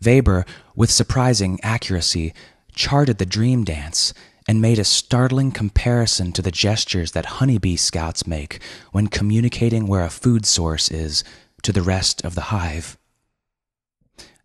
Weber, 0.04 0.44
with 0.74 0.90
surprising 0.90 1.58
accuracy, 1.62 2.32
charted 2.74 3.18
the 3.18 3.26
dream 3.26 3.64
dance 3.64 4.14
and 4.48 4.60
made 4.60 4.78
a 4.78 4.84
startling 4.84 5.52
comparison 5.52 6.32
to 6.32 6.42
the 6.42 6.50
gestures 6.50 7.12
that 7.12 7.26
honeybee 7.26 7.76
scouts 7.76 8.26
make 8.26 8.60
when 8.92 9.06
communicating 9.06 9.86
where 9.86 10.04
a 10.04 10.10
food 10.10 10.46
source 10.46 10.90
is 10.90 11.22
to 11.62 11.72
the 11.72 11.82
rest 11.82 12.24
of 12.24 12.34
the 12.34 12.50
hive. 12.50 12.96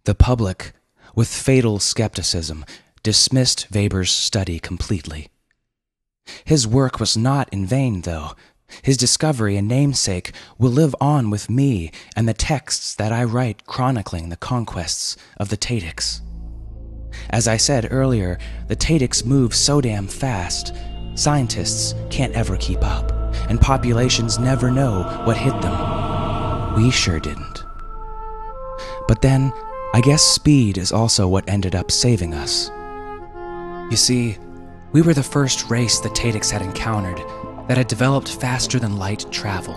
The 0.04 0.16
public, 0.16 0.74
with 1.16 1.28
fatal 1.28 1.80
skepticism, 1.80 2.66
dismissed 3.02 3.68
Weber's 3.72 4.12
study 4.12 4.60
completely. 4.60 5.30
His 6.44 6.68
work 6.68 7.00
was 7.00 7.16
not 7.16 7.48
in 7.52 7.66
vain, 7.66 8.02
though. 8.02 8.36
His 8.82 8.98
discovery 8.98 9.58
and 9.58 9.68
namesake 9.68 10.32
will 10.58 10.72
live 10.72 10.96
on 11.00 11.30
with 11.30 11.50
me 11.50 11.92
and 12.16 12.28
the 12.28 12.34
texts 12.34 12.96
that 12.96 13.12
I 13.12 13.24
write 13.24 13.66
chronicling 13.66 14.30
the 14.30 14.38
conquests 14.38 15.18
of 15.38 15.50
the 15.50 15.58
Tehtix. 15.58 16.22
As 17.30 17.48
I 17.48 17.58
said 17.58 17.88
earlier, 17.92 18.38
the 18.68 18.76
Tehtix 18.76 19.26
move 19.26 19.56
so 19.56 19.82
damn 19.82 20.08
fast, 20.08 20.74
scientists 21.16 21.96
can't 22.10 22.34
ever 22.34 22.58
keep 22.58 22.84
up, 22.84 23.12
and 23.50 23.60
populations 23.60 24.38
never 24.38 24.70
know 24.70 25.04
what 25.26 25.38
hit 25.38 25.60
them. 25.62 26.76
We 26.76 26.92
sure 26.92 27.20
didn't. 27.20 27.64
But 29.08 29.22
then, 29.22 29.54
I 29.94 30.02
guess 30.02 30.22
speed 30.22 30.78
is 30.78 30.92
also 30.92 31.28
what 31.28 31.48
ended 31.48 31.74
up 31.74 31.90
saving 31.90 32.34
us. 32.34 32.70
You 33.90 33.98
see, 33.98 34.38
we 34.92 35.02
were 35.02 35.14
the 35.14 35.24
first 35.24 35.70
race 35.70 36.00
the 36.00 36.10
Tehtix 36.10 36.50
had 36.50 36.62
encountered 36.62 37.20
that 37.68 37.78
had 37.78 37.88
developed 37.88 38.30
faster 38.30 38.80
than 38.80 38.98
light 38.98 39.26
travel. 39.32 39.76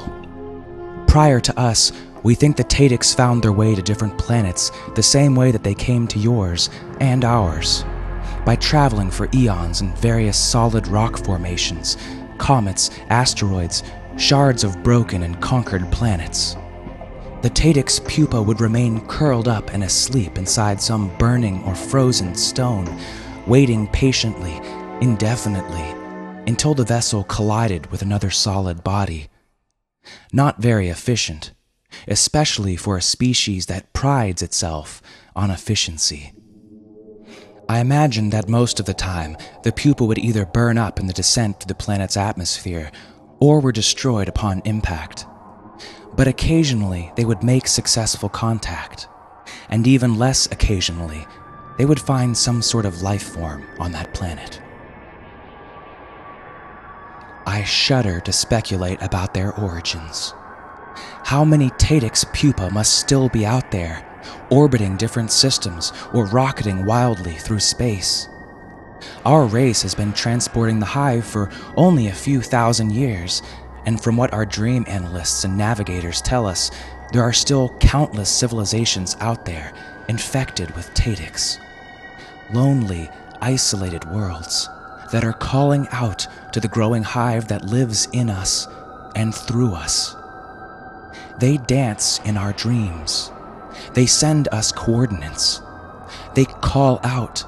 Prior 1.06 1.40
to 1.40 1.58
us, 1.58 1.92
we 2.22 2.34
think 2.34 2.56
the 2.56 2.64
Tehtix 2.64 3.14
found 3.14 3.42
their 3.42 3.52
way 3.52 3.74
to 3.74 3.82
different 3.82 4.18
planets 4.18 4.70
the 4.94 5.02
same 5.02 5.34
way 5.34 5.50
that 5.50 5.62
they 5.62 5.74
came 5.74 6.06
to 6.08 6.18
yours 6.18 6.68
and 7.00 7.24
ours 7.24 7.84
by 8.44 8.56
traveling 8.56 9.10
for 9.10 9.28
eons 9.34 9.80
in 9.80 9.94
various 9.96 10.36
solid 10.36 10.86
rock 10.88 11.18
formations, 11.24 11.96
comets, 12.38 12.90
asteroids, 13.10 13.82
shards 14.16 14.64
of 14.64 14.82
broken 14.82 15.22
and 15.22 15.40
conquered 15.40 15.90
planets. 15.92 16.56
The 17.42 17.50
Tehtix 17.50 18.04
pupa 18.08 18.42
would 18.42 18.60
remain 18.60 19.06
curled 19.06 19.48
up 19.48 19.72
and 19.72 19.84
asleep 19.84 20.38
inside 20.38 20.80
some 20.80 21.16
burning 21.18 21.62
or 21.64 21.74
frozen 21.74 22.34
stone, 22.34 22.88
waiting 23.46 23.86
patiently, 23.88 24.60
indefinitely, 25.00 25.94
until 26.48 26.74
the 26.74 26.84
vessel 26.84 27.22
collided 27.22 27.90
with 27.90 28.02
another 28.02 28.30
solid 28.30 28.82
body. 28.82 29.28
Not 30.32 30.60
very 30.60 30.88
efficient, 30.88 31.52
especially 32.08 32.74
for 32.74 32.96
a 32.96 33.02
species 33.02 33.66
that 33.66 33.92
prides 33.92 34.42
itself 34.42 35.00
on 35.36 35.50
efficiency. 35.50 36.32
I 37.68 37.78
imagine 37.78 38.30
that 38.30 38.48
most 38.48 38.80
of 38.80 38.86
the 38.86 38.94
time, 38.94 39.36
the 39.62 39.72
pupa 39.72 40.04
would 40.04 40.18
either 40.18 40.44
burn 40.44 40.78
up 40.78 40.98
in 40.98 41.06
the 41.06 41.12
descent 41.12 41.60
to 41.60 41.68
the 41.68 41.74
planet's 41.74 42.16
atmosphere 42.16 42.90
or 43.38 43.60
were 43.60 43.72
destroyed 43.72 44.28
upon 44.28 44.62
impact 44.64 45.26
but 46.18 46.26
occasionally 46.26 47.12
they 47.14 47.24
would 47.24 47.44
make 47.44 47.68
successful 47.68 48.28
contact. 48.28 49.06
And 49.68 49.86
even 49.86 50.18
less 50.18 50.46
occasionally, 50.50 51.24
they 51.78 51.84
would 51.84 52.00
find 52.00 52.36
some 52.36 52.60
sort 52.60 52.86
of 52.86 53.02
life 53.02 53.22
form 53.22 53.64
on 53.78 53.92
that 53.92 54.12
planet. 54.14 54.60
I 57.48 57.64
shudder 57.64 58.20
to 58.20 58.30
speculate 58.30 59.00
about 59.00 59.32
their 59.32 59.54
origins. 59.54 60.34
How 61.24 61.46
many 61.46 61.70
Tehtix 61.70 62.30
pupa 62.34 62.70
must 62.70 63.00
still 63.00 63.30
be 63.30 63.46
out 63.46 63.70
there, 63.70 64.06
orbiting 64.50 64.98
different 64.98 65.32
systems 65.32 65.94
or 66.12 66.26
rocketing 66.26 66.84
wildly 66.84 67.32
through 67.32 67.60
space? 67.60 68.28
Our 69.24 69.46
race 69.46 69.80
has 69.80 69.94
been 69.94 70.12
transporting 70.12 70.78
the 70.78 70.84
hive 70.84 71.24
for 71.24 71.48
only 71.74 72.08
a 72.08 72.12
few 72.12 72.42
thousand 72.42 72.92
years, 72.92 73.40
and 73.86 73.98
from 73.98 74.18
what 74.18 74.34
our 74.34 74.44
dream 74.44 74.84
analysts 74.86 75.44
and 75.44 75.56
navigators 75.56 76.20
tell 76.20 76.46
us, 76.46 76.70
there 77.14 77.22
are 77.22 77.32
still 77.32 77.74
countless 77.80 78.28
civilizations 78.28 79.16
out 79.20 79.46
there 79.46 79.72
infected 80.10 80.76
with 80.76 80.92
Tehtix. 80.92 81.58
Lonely, 82.52 83.08
isolated 83.40 84.04
worlds 84.04 84.68
that 85.12 85.24
are 85.24 85.32
calling 85.32 85.88
out 85.90 86.26
to 86.52 86.60
the 86.60 86.68
growing 86.68 87.02
hive 87.02 87.48
that 87.48 87.64
lives 87.64 88.08
in 88.12 88.30
us 88.30 88.68
and 89.14 89.34
through 89.34 89.74
us. 89.74 90.14
They 91.38 91.56
dance 91.56 92.20
in 92.24 92.36
our 92.36 92.52
dreams. 92.52 93.30
They 93.94 94.06
send 94.06 94.48
us 94.48 94.72
coordinates. 94.72 95.60
They 96.34 96.44
call 96.44 97.00
out, 97.02 97.44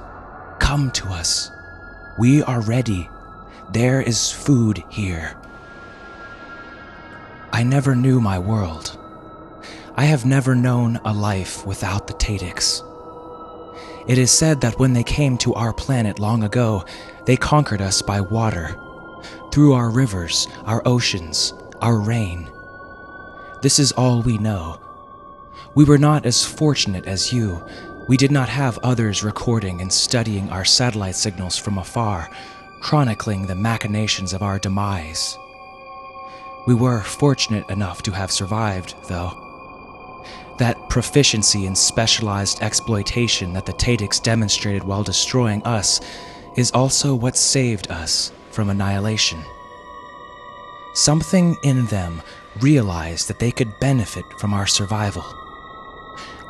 Come 0.60 0.90
to 0.92 1.08
us. 1.08 1.50
We 2.18 2.42
are 2.42 2.60
ready. 2.60 3.08
There 3.72 4.00
is 4.00 4.30
food 4.30 4.84
here. 4.88 5.36
I 7.52 7.62
never 7.62 7.94
knew 7.94 8.20
my 8.20 8.38
world. 8.38 8.96
I 9.96 10.04
have 10.04 10.24
never 10.24 10.54
known 10.54 11.00
a 11.04 11.12
life 11.12 11.66
without 11.66 12.06
the 12.06 12.14
Tehtix. 12.14 12.86
It 14.08 14.18
is 14.18 14.30
said 14.30 14.60
that 14.60 14.78
when 14.78 14.92
they 14.92 15.02
came 15.02 15.36
to 15.38 15.54
our 15.54 15.72
planet 15.72 16.18
long 16.18 16.42
ago, 16.42 16.84
they 17.24 17.36
conquered 17.36 17.80
us 17.80 18.02
by 18.02 18.20
water, 18.20 18.76
through 19.52 19.72
our 19.72 19.90
rivers, 19.90 20.46
our 20.64 20.82
oceans, 20.86 21.52
our 21.80 21.98
rain. 21.98 22.50
This 23.62 23.78
is 23.78 23.92
all 23.92 24.22
we 24.22 24.38
know. 24.38 24.80
We 25.74 25.84
were 25.84 25.98
not 25.98 26.26
as 26.26 26.44
fortunate 26.44 27.06
as 27.06 27.32
you. 27.32 27.62
We 28.08 28.16
did 28.16 28.30
not 28.30 28.48
have 28.48 28.78
others 28.78 29.22
recording 29.22 29.80
and 29.80 29.92
studying 29.92 30.50
our 30.50 30.64
satellite 30.64 31.14
signals 31.14 31.56
from 31.56 31.78
afar, 31.78 32.30
chronicling 32.80 33.46
the 33.46 33.54
machinations 33.54 34.32
of 34.32 34.42
our 34.42 34.58
demise. 34.58 35.36
We 36.66 36.74
were 36.74 37.02
fortunate 37.02 37.68
enough 37.70 38.02
to 38.02 38.12
have 38.12 38.32
survived, 38.32 38.94
though. 39.08 40.24
That 40.58 40.88
proficiency 40.88 41.66
in 41.66 41.74
specialized 41.74 42.62
exploitation 42.62 43.52
that 43.54 43.66
the 43.66 43.72
Tehtix 43.72 44.22
demonstrated 44.22 44.84
while 44.84 45.02
destroying 45.02 45.62
us 45.62 46.00
is 46.56 46.70
also 46.72 47.14
what 47.14 47.36
saved 47.36 47.90
us 47.90 48.32
from 48.50 48.70
annihilation. 48.70 49.42
Something 50.94 51.56
in 51.62 51.86
them 51.86 52.22
realized 52.60 53.28
that 53.28 53.38
they 53.38 53.52
could 53.52 53.78
benefit 53.80 54.24
from 54.38 54.52
our 54.52 54.66
survival. 54.66 55.24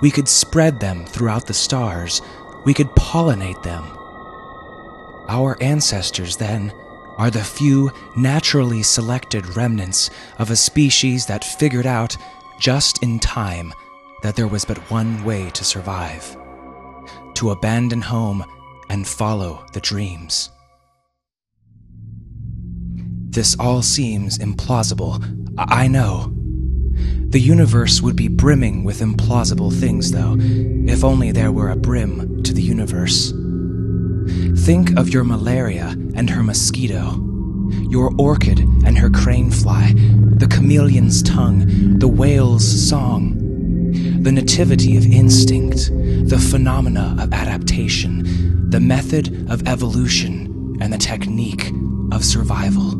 We 0.00 0.10
could 0.10 0.28
spread 0.28 0.80
them 0.80 1.04
throughout 1.04 1.46
the 1.46 1.54
stars, 1.54 2.22
we 2.64 2.74
could 2.74 2.88
pollinate 2.88 3.62
them. 3.62 3.84
Our 5.28 5.56
ancestors, 5.62 6.36
then, 6.36 6.72
are 7.18 7.30
the 7.30 7.44
few 7.44 7.92
naturally 8.16 8.82
selected 8.82 9.56
remnants 9.56 10.10
of 10.38 10.50
a 10.50 10.56
species 10.56 11.26
that 11.26 11.44
figured 11.44 11.86
out, 11.86 12.16
just 12.58 13.02
in 13.02 13.18
time, 13.18 13.72
that 14.22 14.36
there 14.36 14.48
was 14.48 14.64
but 14.64 14.78
one 14.90 15.22
way 15.24 15.50
to 15.50 15.64
survive 15.64 16.36
to 17.40 17.50
abandon 17.52 18.02
home 18.02 18.44
and 18.90 19.06
follow 19.06 19.64
the 19.72 19.80
dreams. 19.80 20.50
This 23.30 23.56
all 23.60 23.80
seems 23.80 24.38
implausible. 24.38 25.24
I 25.56 25.86
know. 25.86 26.32
The 27.28 27.38
universe 27.38 28.02
would 28.02 28.16
be 28.16 28.26
brimming 28.26 28.82
with 28.82 28.98
implausible 28.98 29.72
things, 29.72 30.10
though, 30.10 30.36
if 30.40 31.04
only 31.04 31.30
there 31.30 31.52
were 31.52 31.70
a 31.70 31.76
brim 31.76 32.42
to 32.42 32.52
the 32.52 32.60
universe. 32.60 33.32
Think 34.64 34.98
of 34.98 35.08
your 35.08 35.22
malaria 35.22 35.94
and 36.16 36.28
her 36.28 36.42
mosquito, 36.42 37.14
your 37.88 38.12
orchid 38.18 38.58
and 38.84 38.98
her 38.98 39.10
crane 39.10 39.52
fly, 39.52 39.92
the 39.94 40.48
chameleon's 40.48 41.22
tongue, 41.22 41.98
the 42.00 42.08
whale's 42.08 42.88
song, 42.88 43.36
the 44.22 44.32
nativity 44.32 44.96
of 44.96 45.06
instinct, 45.06 45.90
the 46.28 46.38
phenomena 46.50 47.16
of 47.20 47.32
adaptation, 47.32 48.49
the 48.70 48.80
method 48.80 49.50
of 49.50 49.66
evolution, 49.66 50.78
and 50.80 50.92
the 50.92 50.98
technique 50.98 51.72
of 52.12 52.24
survival. 52.24 52.96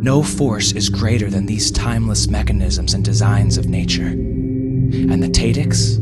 No 0.00 0.22
force 0.22 0.72
is 0.72 0.88
greater 0.88 1.28
than 1.28 1.44
these 1.44 1.70
timeless 1.70 2.28
mechanisms 2.28 2.94
and 2.94 3.04
designs 3.04 3.58
of 3.58 3.68
nature. 3.68 4.06
And 4.06 5.22
the 5.22 5.28
Tehtix? 5.28 5.98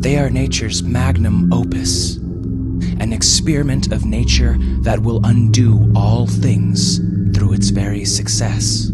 They 0.00 0.18
are 0.18 0.30
nature's 0.30 0.84
magnum 0.84 1.52
opus, 1.52 2.16
an 2.16 3.12
experiment 3.12 3.92
of 3.92 4.04
nature 4.04 4.56
that 4.82 5.00
will 5.00 5.20
undo 5.24 5.92
all 5.96 6.28
things 6.28 6.98
through 7.36 7.54
its 7.54 7.70
very 7.70 8.04
success. 8.04 8.92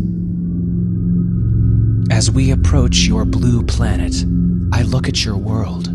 As 2.10 2.30
we 2.30 2.50
approach 2.50 3.00
your 3.00 3.26
blue 3.26 3.62
planet, 3.62 4.24
I 4.72 4.82
look 4.82 5.06
at 5.06 5.24
your 5.24 5.36
world, 5.36 5.88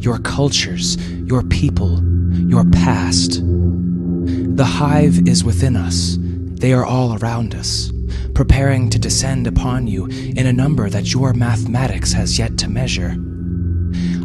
your 0.00 0.18
cultures, 0.18 0.96
your 1.10 1.42
people, 1.42 2.02
your 2.48 2.64
past. 2.64 3.40
The 3.44 4.64
hive 4.64 5.26
is 5.28 5.44
within 5.44 5.76
us. 5.76 6.16
They 6.18 6.72
are 6.72 6.84
all 6.84 7.18
around 7.18 7.54
us, 7.54 7.92
preparing 8.34 8.90
to 8.90 8.98
descend 8.98 9.46
upon 9.46 9.86
you 9.86 10.06
in 10.06 10.46
a 10.46 10.52
number 10.52 10.88
that 10.88 11.12
your 11.12 11.32
mathematics 11.32 12.12
has 12.12 12.38
yet 12.38 12.56
to 12.58 12.70
measure. 12.70 13.16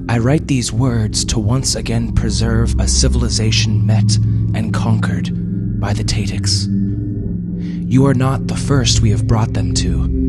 I 0.08 0.18
write 0.18 0.48
these 0.48 0.72
words 0.72 1.24
to 1.26 1.40
once 1.40 1.76
again 1.76 2.14
preserve 2.14 2.80
a 2.80 2.88
civilization 2.88 3.86
met 3.86 4.16
and 4.56 4.74
conquered 4.74 5.80
by 5.80 5.94
the 5.94 6.04
Tehtix. 6.04 6.68
You 7.92 8.06
are 8.06 8.14
not 8.14 8.48
the 8.48 8.56
first 8.56 9.02
we 9.02 9.12
have 9.12 9.28
brought 9.28 9.54
them 9.54 9.74
to 9.76 10.20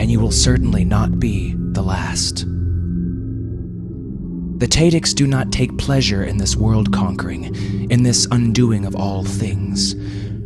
and 0.00 0.10
you 0.10 0.18
will 0.18 0.30
certainly 0.30 0.84
not 0.84 1.18
be 1.20 1.54
the 1.56 1.82
last. 1.82 2.46
The 4.60 4.68
Tehtix 4.68 5.14
do 5.14 5.26
not 5.26 5.50
take 5.50 5.78
pleasure 5.78 6.22
in 6.22 6.36
this 6.36 6.54
world 6.54 6.92
conquering, 6.92 7.44
in 7.90 8.02
this 8.02 8.28
undoing 8.30 8.84
of 8.84 8.94
all 8.94 9.24
things, 9.24 9.94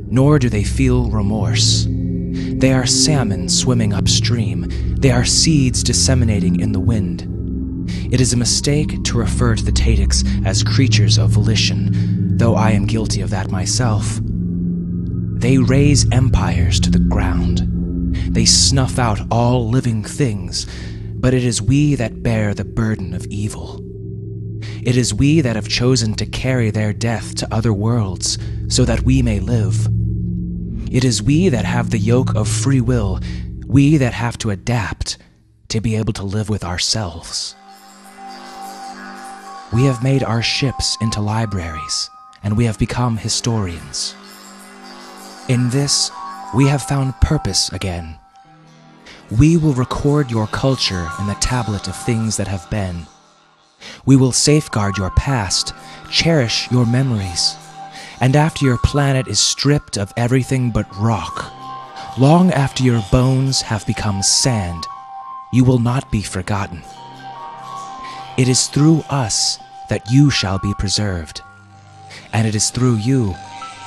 nor 0.09 0.39
do 0.39 0.49
they 0.49 0.63
feel 0.63 1.11
remorse. 1.11 1.89
They 1.89 2.73
are 2.73 2.87
salmon 2.87 3.49
swimming 3.49 3.93
upstream, 3.93 4.67
they 5.01 5.11
are 5.11 5.25
seeds 5.25 5.83
disseminating 5.83 6.61
in 6.61 6.71
the 6.71 6.79
wind. 6.79 7.27
It 8.13 8.21
is 8.21 8.33
a 8.33 8.37
mistake 8.37 9.03
to 9.03 9.19
refer 9.19 9.57
to 9.57 9.65
the 9.65 9.73
Tehtix 9.73 10.47
as 10.47 10.63
creatures 10.63 11.19
of 11.19 11.31
volition, 11.31 12.37
though 12.39 12.55
I 12.55 12.71
am 12.71 12.87
guilty 12.87 13.21
of 13.21 13.31
that 13.31 13.51
myself. 13.51 14.21
They 14.23 15.59
raze 15.59 16.07
empires 16.13 16.79
to 16.79 16.91
the 16.91 17.01
ground. 17.01 17.63
They 18.33 18.45
snuff 18.45 19.01
out 19.01 19.19
all 19.33 19.69
living 19.69 20.05
things, 20.05 20.69
but 21.17 21.35
it 21.35 21.43
is 21.43 21.61
we 21.61 21.97
that 21.97 22.23
bear 22.23 22.55
the 22.55 22.65
burden 22.65 23.13
of 23.13 23.27
evil. 23.27 23.85
It 24.85 24.99
is 24.99 25.15
we 25.15 25.41
that 25.41 25.57
have 25.57 25.67
chosen 25.67 26.13
to 26.17 26.27
carry 26.27 26.71
their 26.71 26.93
death 26.93 27.35
to 27.37 27.55
other 27.55 27.73
worlds 27.73 28.37
so 28.69 28.85
that 28.85 29.01
we 29.01 29.23
may 29.23 29.41
live. 29.41 29.89
It 30.93 31.05
is 31.05 31.23
we 31.23 31.49
that 31.49 31.65
have 31.65 31.89
the 31.89 31.99
yoke 31.99 32.35
of 32.35 32.47
free 32.47 32.83
will, 32.83 33.19
we 33.67 33.97
that 33.97 34.13
have 34.13 34.37
to 34.39 34.51
adapt 34.51 35.17
to 35.69 35.81
be 35.81 35.97
able 35.97 36.13
to 36.13 36.23
live 36.23 36.51
with 36.51 36.65
ourselves. 36.65 37.55
We 39.73 39.85
have 39.85 40.03
made 40.03 40.23
our 40.23 40.43
ships 40.43 40.99
into 41.01 41.23
libraries, 41.23 42.11
and 42.43 42.55
we 42.55 42.67
have 42.67 42.79
become 42.79 43.17
historians. 43.17 44.15
In 45.49 45.71
this, 45.71 46.11
we 46.55 46.69
have 46.69 46.83
found 46.83 47.19
purpose 47.23 47.73
again. 47.73 48.19
We 49.31 49.57
will 49.57 49.73
record 49.73 50.31
your 50.31 50.47
culture 50.47 51.09
in 51.19 51.27
the 51.27 51.39
tablet 51.41 51.89
of 51.89 51.97
things 51.97 52.37
that 52.37 52.49
have 52.49 52.69
been. 52.71 53.07
We 54.07 54.17
will 54.17 54.33
safeguard 54.33 54.99
your 54.99 55.11
past, 55.11 55.73
cherish 56.11 56.71
your 56.71 56.87
memories, 56.87 57.57
and 58.21 58.37
after 58.37 58.65
your 58.65 58.79
planet 58.79 59.29
is 59.29 59.41
stripped 59.41 59.97
of 59.97 60.13
everything 60.17 60.71
but 60.71 60.87
rock, 60.97 61.53
long 62.19 62.51
after 62.53 62.83
your 62.83 63.03
bones 63.11 63.63
have 63.63 63.87
become 63.87 64.23
sand, 64.23 64.85
you 65.53 65.65
will 65.65 65.79
not 65.79 66.11
be 66.11 66.23
forgotten. 66.23 66.83
It 68.37 68.49
is 68.49 68.67
through 68.67 69.05
us 69.11 69.59
that 69.89 70.11
you 70.11 70.31
shall 70.31 70.59
be 70.59 70.75
preserved, 70.75 71.41
and 72.33 72.47
it 72.47 72.55
is 72.55 72.71
through 72.71 72.97
you 72.97 73.35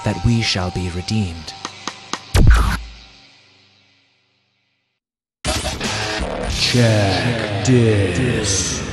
that 0.06 0.24
we 0.26 0.42
shall 0.42 0.72
be 0.72 0.90
redeemed. 0.92 1.54
Check 6.50 7.66
this. 7.66 8.87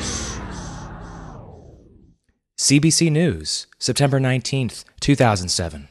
CBC 2.64 3.12
News, 3.12 3.66
September 3.78 4.18
19, 4.18 4.70
2007. 4.98 5.88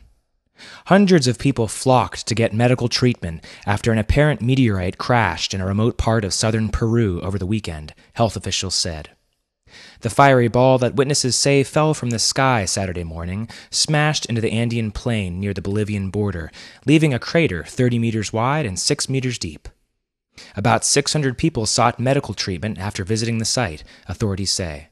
Hundreds 0.87 1.27
of 1.27 1.37
people 1.37 1.67
flocked 1.67 2.25
to 2.25 2.33
get 2.33 2.51
medical 2.51 2.89
treatment 2.89 3.45
after 3.67 3.91
an 3.91 3.99
apparent 3.99 4.41
meteorite 4.41 4.97
crashed 4.97 5.53
in 5.53 5.61
a 5.61 5.67
remote 5.67 5.99
part 5.99 6.25
of 6.25 6.33
southern 6.33 6.69
Peru 6.69 7.21
over 7.21 7.37
the 7.37 7.45
weekend, 7.45 7.93
health 8.13 8.35
officials 8.35 8.73
said. 8.73 9.11
The 9.99 10.09
fiery 10.09 10.47
ball 10.47 10.79
that 10.79 10.95
witnesses 10.95 11.35
say 11.35 11.61
fell 11.61 11.93
from 11.93 12.09
the 12.09 12.17
sky 12.17 12.65
Saturday 12.65 13.03
morning 13.03 13.49
smashed 13.69 14.25
into 14.25 14.41
the 14.41 14.51
Andean 14.51 14.89
plain 14.89 15.39
near 15.39 15.53
the 15.53 15.61
Bolivian 15.61 16.09
border, 16.09 16.51
leaving 16.87 17.13
a 17.13 17.19
crater 17.19 17.63
30 17.63 17.99
meters 17.99 18.33
wide 18.33 18.65
and 18.65 18.79
6 18.79 19.09
meters 19.09 19.37
deep. 19.37 19.69
About 20.55 20.83
600 20.83 21.37
people 21.37 21.67
sought 21.67 21.99
medical 21.99 22.33
treatment 22.33 22.79
after 22.79 23.03
visiting 23.03 23.37
the 23.37 23.45
site, 23.45 23.83
authorities 24.07 24.51
say. 24.51 24.87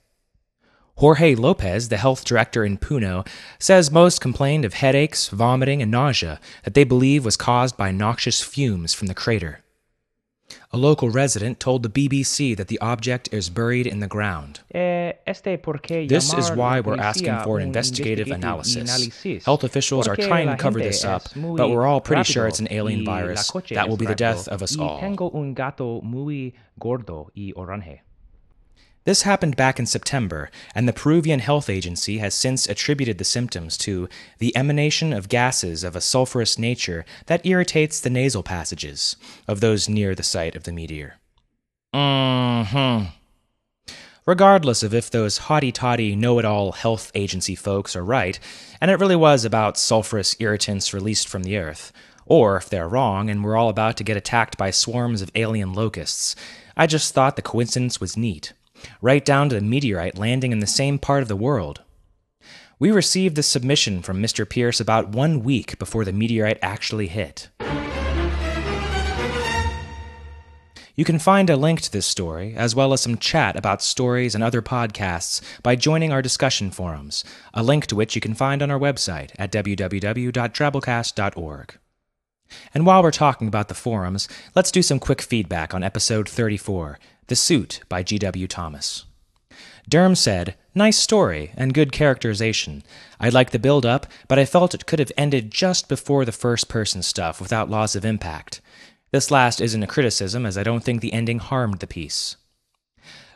Jorge 1.02 1.34
Lopez, 1.34 1.90
the 1.90 1.98
health 1.98 2.24
director 2.24 2.64
in 2.64 2.78
Puno, 2.78 3.28
says 3.58 3.90
most 3.90 4.22
complained 4.22 4.64
of 4.64 4.76
headaches, 4.76 5.30
vomiting, 5.30 5.82
and 5.82 5.90
nausea 5.90 6.40
that 6.64 6.76
they 6.76 6.84
believe 6.84 7.26
was 7.26 7.36
caused 7.36 7.76
by 7.76 7.90
noxious 7.90 8.44
fumes 8.44 8.94
from 8.94 9.08
the 9.08 9.16
crater. 9.16 9.62
A 10.72 10.78
local 10.78 11.10
resident 11.10 11.60
told 11.60 11.82
the 11.82 11.90
BBC 11.90 12.56
that 12.56 12.68
the 12.68 12.78
object 12.82 13.30
is 13.34 13.50
buried 13.50 13.88
in 13.88 14.00
the 14.00 14.06
ground. 14.06 14.60
Eh, 14.76 15.14
this 15.26 16.34
is 16.36 16.52
why 16.52 16.82
we're 16.82 17.00
asking 17.00 17.40
for 17.46 17.58
an 17.58 17.66
investigative 17.66 18.28
analysis. 18.30 19.44
Health 19.44 19.64
officials 19.64 20.08
are 20.08 20.16
trying 20.16 20.50
to 20.50 20.56
cover 20.56 20.78
this 20.80 21.04
up, 21.04 21.24
but 21.36 21.70
we're 21.70 21.88
all 21.88 22.00
pretty 22.02 22.32
sure 22.32 22.48
it's 22.48 22.60
an 22.60 22.68
alien 22.70 23.04
virus 23.06 23.52
that 23.72 23.90
will 23.90 23.98
be 23.98 24.06
the 24.06 24.14
death 24.14 24.48
of 24.50 24.62
us 24.62 24.78
all. 24.78 25.00
This 29.04 29.24
happened 29.24 29.56
back 29.56 29.80
in 29.80 29.88
September, 29.88 30.52
and 30.76 30.88
the 30.88 30.94
Peruvian 30.94 31.40
Health 31.40 31.70
Agency 31.72 32.20
has 32.20 32.36
since 32.36 32.70
attributed 32.70 33.18
the 33.18 33.24
symptoms 33.24 33.76
to 33.80 34.08
the 34.38 34.56
emanation 34.56 35.12
of 35.12 35.28
gases 35.28 35.84
of 35.84 35.96
a 35.96 36.00
sulfurous 36.00 36.60
nature 36.60 37.04
that 37.26 37.44
irritates 37.44 38.00
the 38.00 38.12
nasal 38.12 38.44
passages 38.44 39.16
of 39.48 39.60
those 39.60 39.90
near 39.90 40.14
the 40.14 40.22
site 40.22 40.56
of 40.56 40.64
the 40.64 40.72
meteor. 40.72 41.16
Mm-hmm. 41.94 43.06
regardless 44.26 44.84
of 44.84 44.94
if 44.94 45.10
those 45.10 45.40
haughty 45.40 45.72
toddy 45.72 46.16
know 46.16 46.40
it 46.40 46.46
all 46.46 46.72
health 46.72 47.12
agency 47.16 47.56
folks 47.56 47.96
are 47.96 48.06
right, 48.06 48.40
and 48.80 48.92
it 48.92 49.00
really 49.00 49.16
was 49.16 49.44
about 49.44 49.76
sulfurous 49.76 50.36
irritants 50.40 50.94
released 50.94 51.28
from 51.28 51.44
the 51.44 51.58
earth, 51.58 51.92
or 52.26 52.56
if 52.56 52.70
they're 52.70 52.88
wrong 52.88 53.30
and 53.30 53.44
we're 53.44 53.58
all 53.58 53.68
about 53.70 53.98
to 53.98 54.04
get 54.04 54.16
attacked 54.16 54.58
by 54.58 54.72
swarms 54.72 55.22
of 55.22 55.32
alien 55.36 55.74
locusts. 55.74 56.36
I 56.78 56.88
just 56.88 57.14
thought 57.14 57.36
the 57.36 57.42
coincidence 57.42 58.00
was 58.00 58.16
neat, 58.16 58.54
right 59.02 59.24
down 59.24 59.50
to 59.50 59.56
the 59.56 59.62
meteorite 59.62 60.18
landing 60.18 60.52
in 60.52 60.60
the 60.60 60.68
same 60.68 61.00
part 61.00 61.22
of 61.22 61.28
the 61.28 61.36
world. 61.36 61.82
We 62.80 62.92
received 62.92 63.36
the 63.36 63.44
submission 63.44 64.02
from 64.02 64.22
Mr. 64.22 64.50
Pierce 64.50 64.80
about 64.80 65.10
one 65.10 65.44
week 65.44 65.78
before 65.78 66.04
the 66.04 66.12
meteorite 66.12 66.58
actually 66.62 67.08
hit. 67.08 67.50
You 70.96 71.06
can 71.06 71.20
find 71.20 71.50
a 71.50 71.56
link 71.56 71.82
to 71.82 71.92
this 71.92 72.06
story, 72.06 72.54
as 72.56 72.76
well 72.76 72.94
as 72.94 73.02
some 73.02 73.18
chat 73.18 73.56
about 73.56 73.82
stories 73.82 74.36
and 74.36 74.44
other 74.44 74.62
podcasts, 74.62 75.42
by 75.64 75.76
joining 75.76 76.12
our 76.12 76.22
discussion 76.22 76.70
forums, 76.70 77.24
a 77.54 77.64
link 77.64 77.88
to 77.88 77.96
which 77.96 78.14
you 78.14 78.22
can 78.22 78.34
find 78.34 78.62
on 78.62 78.70
our 78.70 78.80
website 78.80 79.32
at 79.40 79.52
www.drabblecast.org. 79.52 81.78
And 82.74 82.86
while 82.86 83.02
we're 83.02 83.12
talking 83.12 83.48
about 83.48 83.70
the 83.70 83.74
forums, 83.74 84.28
let's 84.56 84.72
do 84.72 84.82
some 84.82 85.00
quick 85.00 85.22
feedback 85.22 85.74
on 85.74 85.84
episode 85.84 86.28
34, 86.28 87.00
The 87.32 87.38
Suit 87.38 87.80
by 87.88 88.04
G.W. 88.04 88.46
Thomas. 88.48 89.06
Derm 89.90 90.18
said, 90.18 90.56
Nice 90.76 90.98
story 90.98 91.54
and 91.56 91.74
good 91.74 91.94
characterization. 91.94 92.84
I 93.22 93.30
like 93.30 93.52
the 93.52 93.58
build 93.58 93.86
up, 93.86 94.06
but 94.28 94.38
I 94.38 94.44
felt 94.44 94.74
it 94.74 94.86
could 94.86 95.00
have 95.00 95.14
ended 95.16 95.50
just 95.50 95.88
before 95.88 96.26
the 96.26 96.34
first 96.34 96.68
person 96.68 97.02
stuff 97.02 97.40
without 97.40 97.70
loss 97.70 97.96
of 97.96 98.04
impact. 98.04 98.60
This 99.12 99.32
last 99.32 99.62
isn't 99.62 99.82
a 99.82 99.88
criticism, 99.88 100.46
as 100.46 100.58
I 100.58 100.64
don't 100.64 100.84
think 100.84 101.00
the 101.00 101.14
ending 101.14 101.40
harmed 101.40 101.80
the 101.80 101.88
piece. 101.88 102.36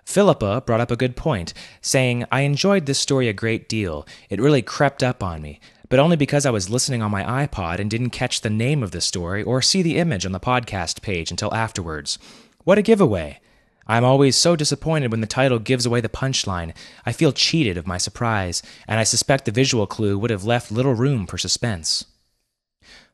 Philippa 0.03 0.63
brought 0.65 0.81
up 0.81 0.91
a 0.91 0.97
good 0.97 1.15
point, 1.15 1.53
saying, 1.79 2.25
I 2.29 2.41
enjoyed 2.41 2.87
this 2.87 2.99
story 2.99 3.29
a 3.29 3.33
great 3.33 3.69
deal. 3.69 4.05
It 4.29 4.41
really 4.41 4.61
crept 4.61 5.03
up 5.03 5.23
on 5.23 5.41
me, 5.41 5.61
but 5.87 5.99
only 5.99 6.17
because 6.17 6.45
I 6.45 6.51
was 6.51 6.69
listening 6.69 7.01
on 7.01 7.11
my 7.11 7.47
iPod 7.47 7.79
and 7.79 7.89
didn't 7.89 8.09
catch 8.09 8.41
the 8.41 8.49
name 8.49 8.83
of 8.83 8.91
the 8.91 8.99
story 8.99 9.41
or 9.41 9.61
see 9.61 9.81
the 9.81 9.95
image 9.95 10.25
on 10.25 10.33
the 10.33 10.39
podcast 10.41 11.01
page 11.01 11.31
until 11.31 11.53
afterwards. 11.53 12.19
What 12.65 12.77
a 12.77 12.81
giveaway! 12.81 13.39
I'm 13.87 14.03
always 14.03 14.35
so 14.35 14.55
disappointed 14.55 15.11
when 15.11 15.21
the 15.21 15.27
title 15.27 15.59
gives 15.59 15.85
away 15.85 16.01
the 16.01 16.09
punchline. 16.09 16.73
I 17.05 17.11
feel 17.11 17.31
cheated 17.31 17.77
of 17.77 17.85
my 17.85 17.97
surprise, 17.97 18.63
and 18.87 18.99
I 18.99 19.03
suspect 19.03 19.45
the 19.45 19.51
visual 19.51 19.85
clue 19.85 20.17
would 20.17 20.31
have 20.31 20.43
left 20.43 20.71
little 20.71 20.95
room 20.95 21.27
for 21.27 21.37
suspense. 21.37 22.05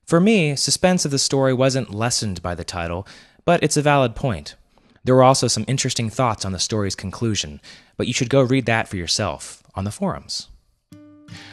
For 0.06 0.20
me, 0.20 0.56
suspense 0.56 1.06
of 1.06 1.12
the 1.12 1.20
story 1.20 1.54
wasn't 1.54 1.94
lessened 1.94 2.42
by 2.42 2.56
the 2.56 2.64
title, 2.64 3.08
but 3.46 3.62
it's 3.64 3.78
a 3.78 3.82
valid 3.82 4.16
point. 4.16 4.56
There 5.04 5.16
were 5.16 5.24
also 5.24 5.48
some 5.48 5.66
interesting 5.68 6.10
thoughts 6.10 6.46
on 6.46 6.52
the 6.52 6.60
story's 6.60 6.96
conclusion, 6.96 7.60
but 7.98 8.08
you 8.08 8.14
should 8.14 8.30
go 8.30 8.42
read 8.42 8.66
that 8.68 8.88
for 8.88 8.98
yourself 8.98 9.64
on 9.76 9.84
the 9.84 9.92
forums. 9.92 10.48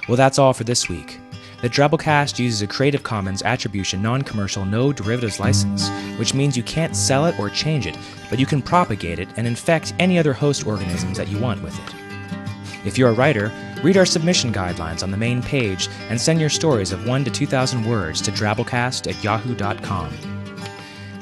Well, 0.07 0.17
that's 0.17 0.39
all 0.39 0.53
for 0.53 0.65
this 0.65 0.89
week. 0.89 1.19
The 1.61 1.69
Drabblecast 1.69 2.39
uses 2.39 2.63
a 2.63 2.69
Creative 2.69 3.03
Commons 3.03 3.43
Attribution 3.43 4.01
Non 4.01 4.23
Commercial 4.23 4.65
No 4.65 4.93
Derivatives 4.93 5.41
license, 5.41 5.89
which 6.17 6.33
means 6.33 6.57
you 6.57 6.63
can't 6.63 6.95
sell 6.95 7.27
it 7.27 7.37
or 7.37 7.51
change 7.51 7.85
it, 7.85 7.99
but 8.31 8.39
you 8.39 8.47
can 8.47 8.63
propagate 8.63 9.19
it 9.19 9.29
and 9.37 9.45
infect 9.45 9.93
any 9.99 10.21
other 10.21 10.33
host 10.33 10.69
organisms 10.69 11.17
that 11.17 11.27
you 11.27 11.37
want 11.37 11.61
with 11.61 11.77
it. 11.77 12.87
If 12.87 12.97
you're 12.97 13.11
a 13.11 13.13
writer, 13.13 13.51
read 13.83 13.97
our 13.97 14.07
submission 14.07 14.53
guidelines 14.53 15.03
on 15.03 15.11
the 15.11 15.17
main 15.17 15.43
page 15.43 15.89
and 16.09 16.21
send 16.21 16.39
your 16.39 16.49
stories 16.49 16.93
of 16.93 17.09
1 17.09 17.25
to 17.25 17.31
2,000 17.31 17.85
words 17.85 18.23
to 18.23 18.31
drabblecast 18.31 19.11
at 19.11 19.25
yahoo.com. 19.25 20.11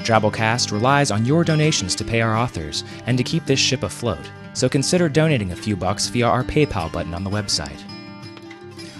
Drabblecast 0.00 0.70
relies 0.70 1.10
on 1.10 1.24
your 1.24 1.44
donations 1.44 1.94
to 1.94 2.04
pay 2.04 2.20
our 2.20 2.36
authors 2.36 2.84
and 3.06 3.16
to 3.16 3.24
keep 3.24 3.46
this 3.46 3.58
ship 3.58 3.82
afloat, 3.82 4.30
so 4.52 4.68
consider 4.68 5.08
donating 5.08 5.52
a 5.52 5.56
few 5.56 5.76
bucks 5.76 6.08
via 6.08 6.26
our 6.26 6.44
PayPal 6.44 6.92
button 6.92 7.14
on 7.14 7.24
the 7.24 7.30
website. 7.30 7.82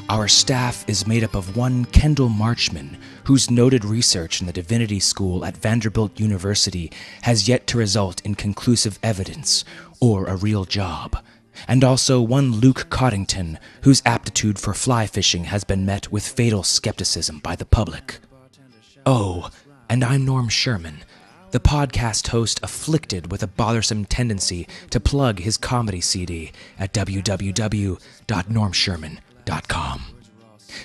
Our 0.08 0.28
staff 0.28 0.88
is 0.88 1.06
made 1.06 1.24
up 1.24 1.34
of 1.34 1.56
one 1.56 1.84
Kendall 1.86 2.28
Marchman, 2.28 2.96
whose 3.24 3.50
noted 3.50 3.84
research 3.84 4.40
in 4.40 4.46
the 4.46 4.52
Divinity 4.52 5.00
School 5.00 5.44
at 5.44 5.56
Vanderbilt 5.56 6.20
University 6.20 6.92
has 7.22 7.48
yet 7.48 7.66
to 7.66 7.78
result 7.78 8.24
in 8.24 8.36
conclusive 8.36 9.00
evidence 9.02 9.64
or 10.00 10.26
a 10.26 10.36
real 10.36 10.64
job 10.64 11.16
and 11.66 11.82
also 11.82 12.20
one 12.20 12.52
Luke 12.52 12.86
Coddington, 12.88 13.58
whose 13.82 14.02
aptitude 14.04 14.58
for 14.58 14.74
fly 14.74 15.06
fishing 15.06 15.44
has 15.44 15.64
been 15.64 15.86
met 15.86 16.12
with 16.12 16.28
fatal 16.28 16.62
skepticism 16.62 17.40
by 17.40 17.56
the 17.56 17.64
public. 17.64 18.18
Oh, 19.04 19.50
and 19.88 20.04
I'm 20.04 20.24
Norm 20.24 20.48
Sherman, 20.48 21.02
the 21.50 21.60
podcast 21.60 22.28
host 22.28 22.60
afflicted 22.62 23.32
with 23.32 23.42
a 23.42 23.48
bothersome 23.48 24.04
tendency 24.04 24.68
to 24.90 25.00
plug 25.00 25.40
his 25.40 25.56
comedy 25.56 26.00
CD 26.00 26.52
at 26.78 26.92
www.normsherman.com. 26.92 29.18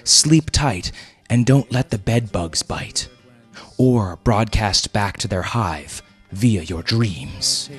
Sleep 0.03 0.49
tight 0.51 0.91
and 1.29 1.45
don't 1.45 1.71
let 1.71 1.89
the 1.89 1.97
bedbugs 1.97 2.63
bite, 2.63 3.07
or 3.77 4.17
broadcast 4.23 4.93
back 4.93 5.17
to 5.17 5.27
their 5.27 5.41
hive 5.41 6.01
via 6.31 6.61
your 6.61 6.81
dreams. 6.81 7.69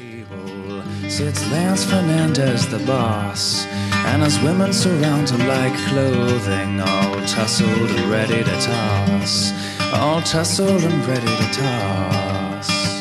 Sits 1.09 1.51
Lance 1.51 1.85
Fernandez, 1.85 2.69
the 2.69 2.79
boss, 2.87 3.67
and 4.07 4.23
his 4.23 4.39
women 4.41 4.73
surround 4.73 5.31
him 5.31 5.47
like 5.47 5.75
clothing, 5.89 6.81
all 6.81 7.15
tussled 7.27 7.91
and 7.91 8.11
ready 8.11 8.43
to 8.45 8.61
toss, 8.61 9.53
all 9.93 10.21
tussled 10.23 10.83
and 10.83 11.07
ready 11.07 11.27
to 11.27 11.53
toss. 11.53 12.92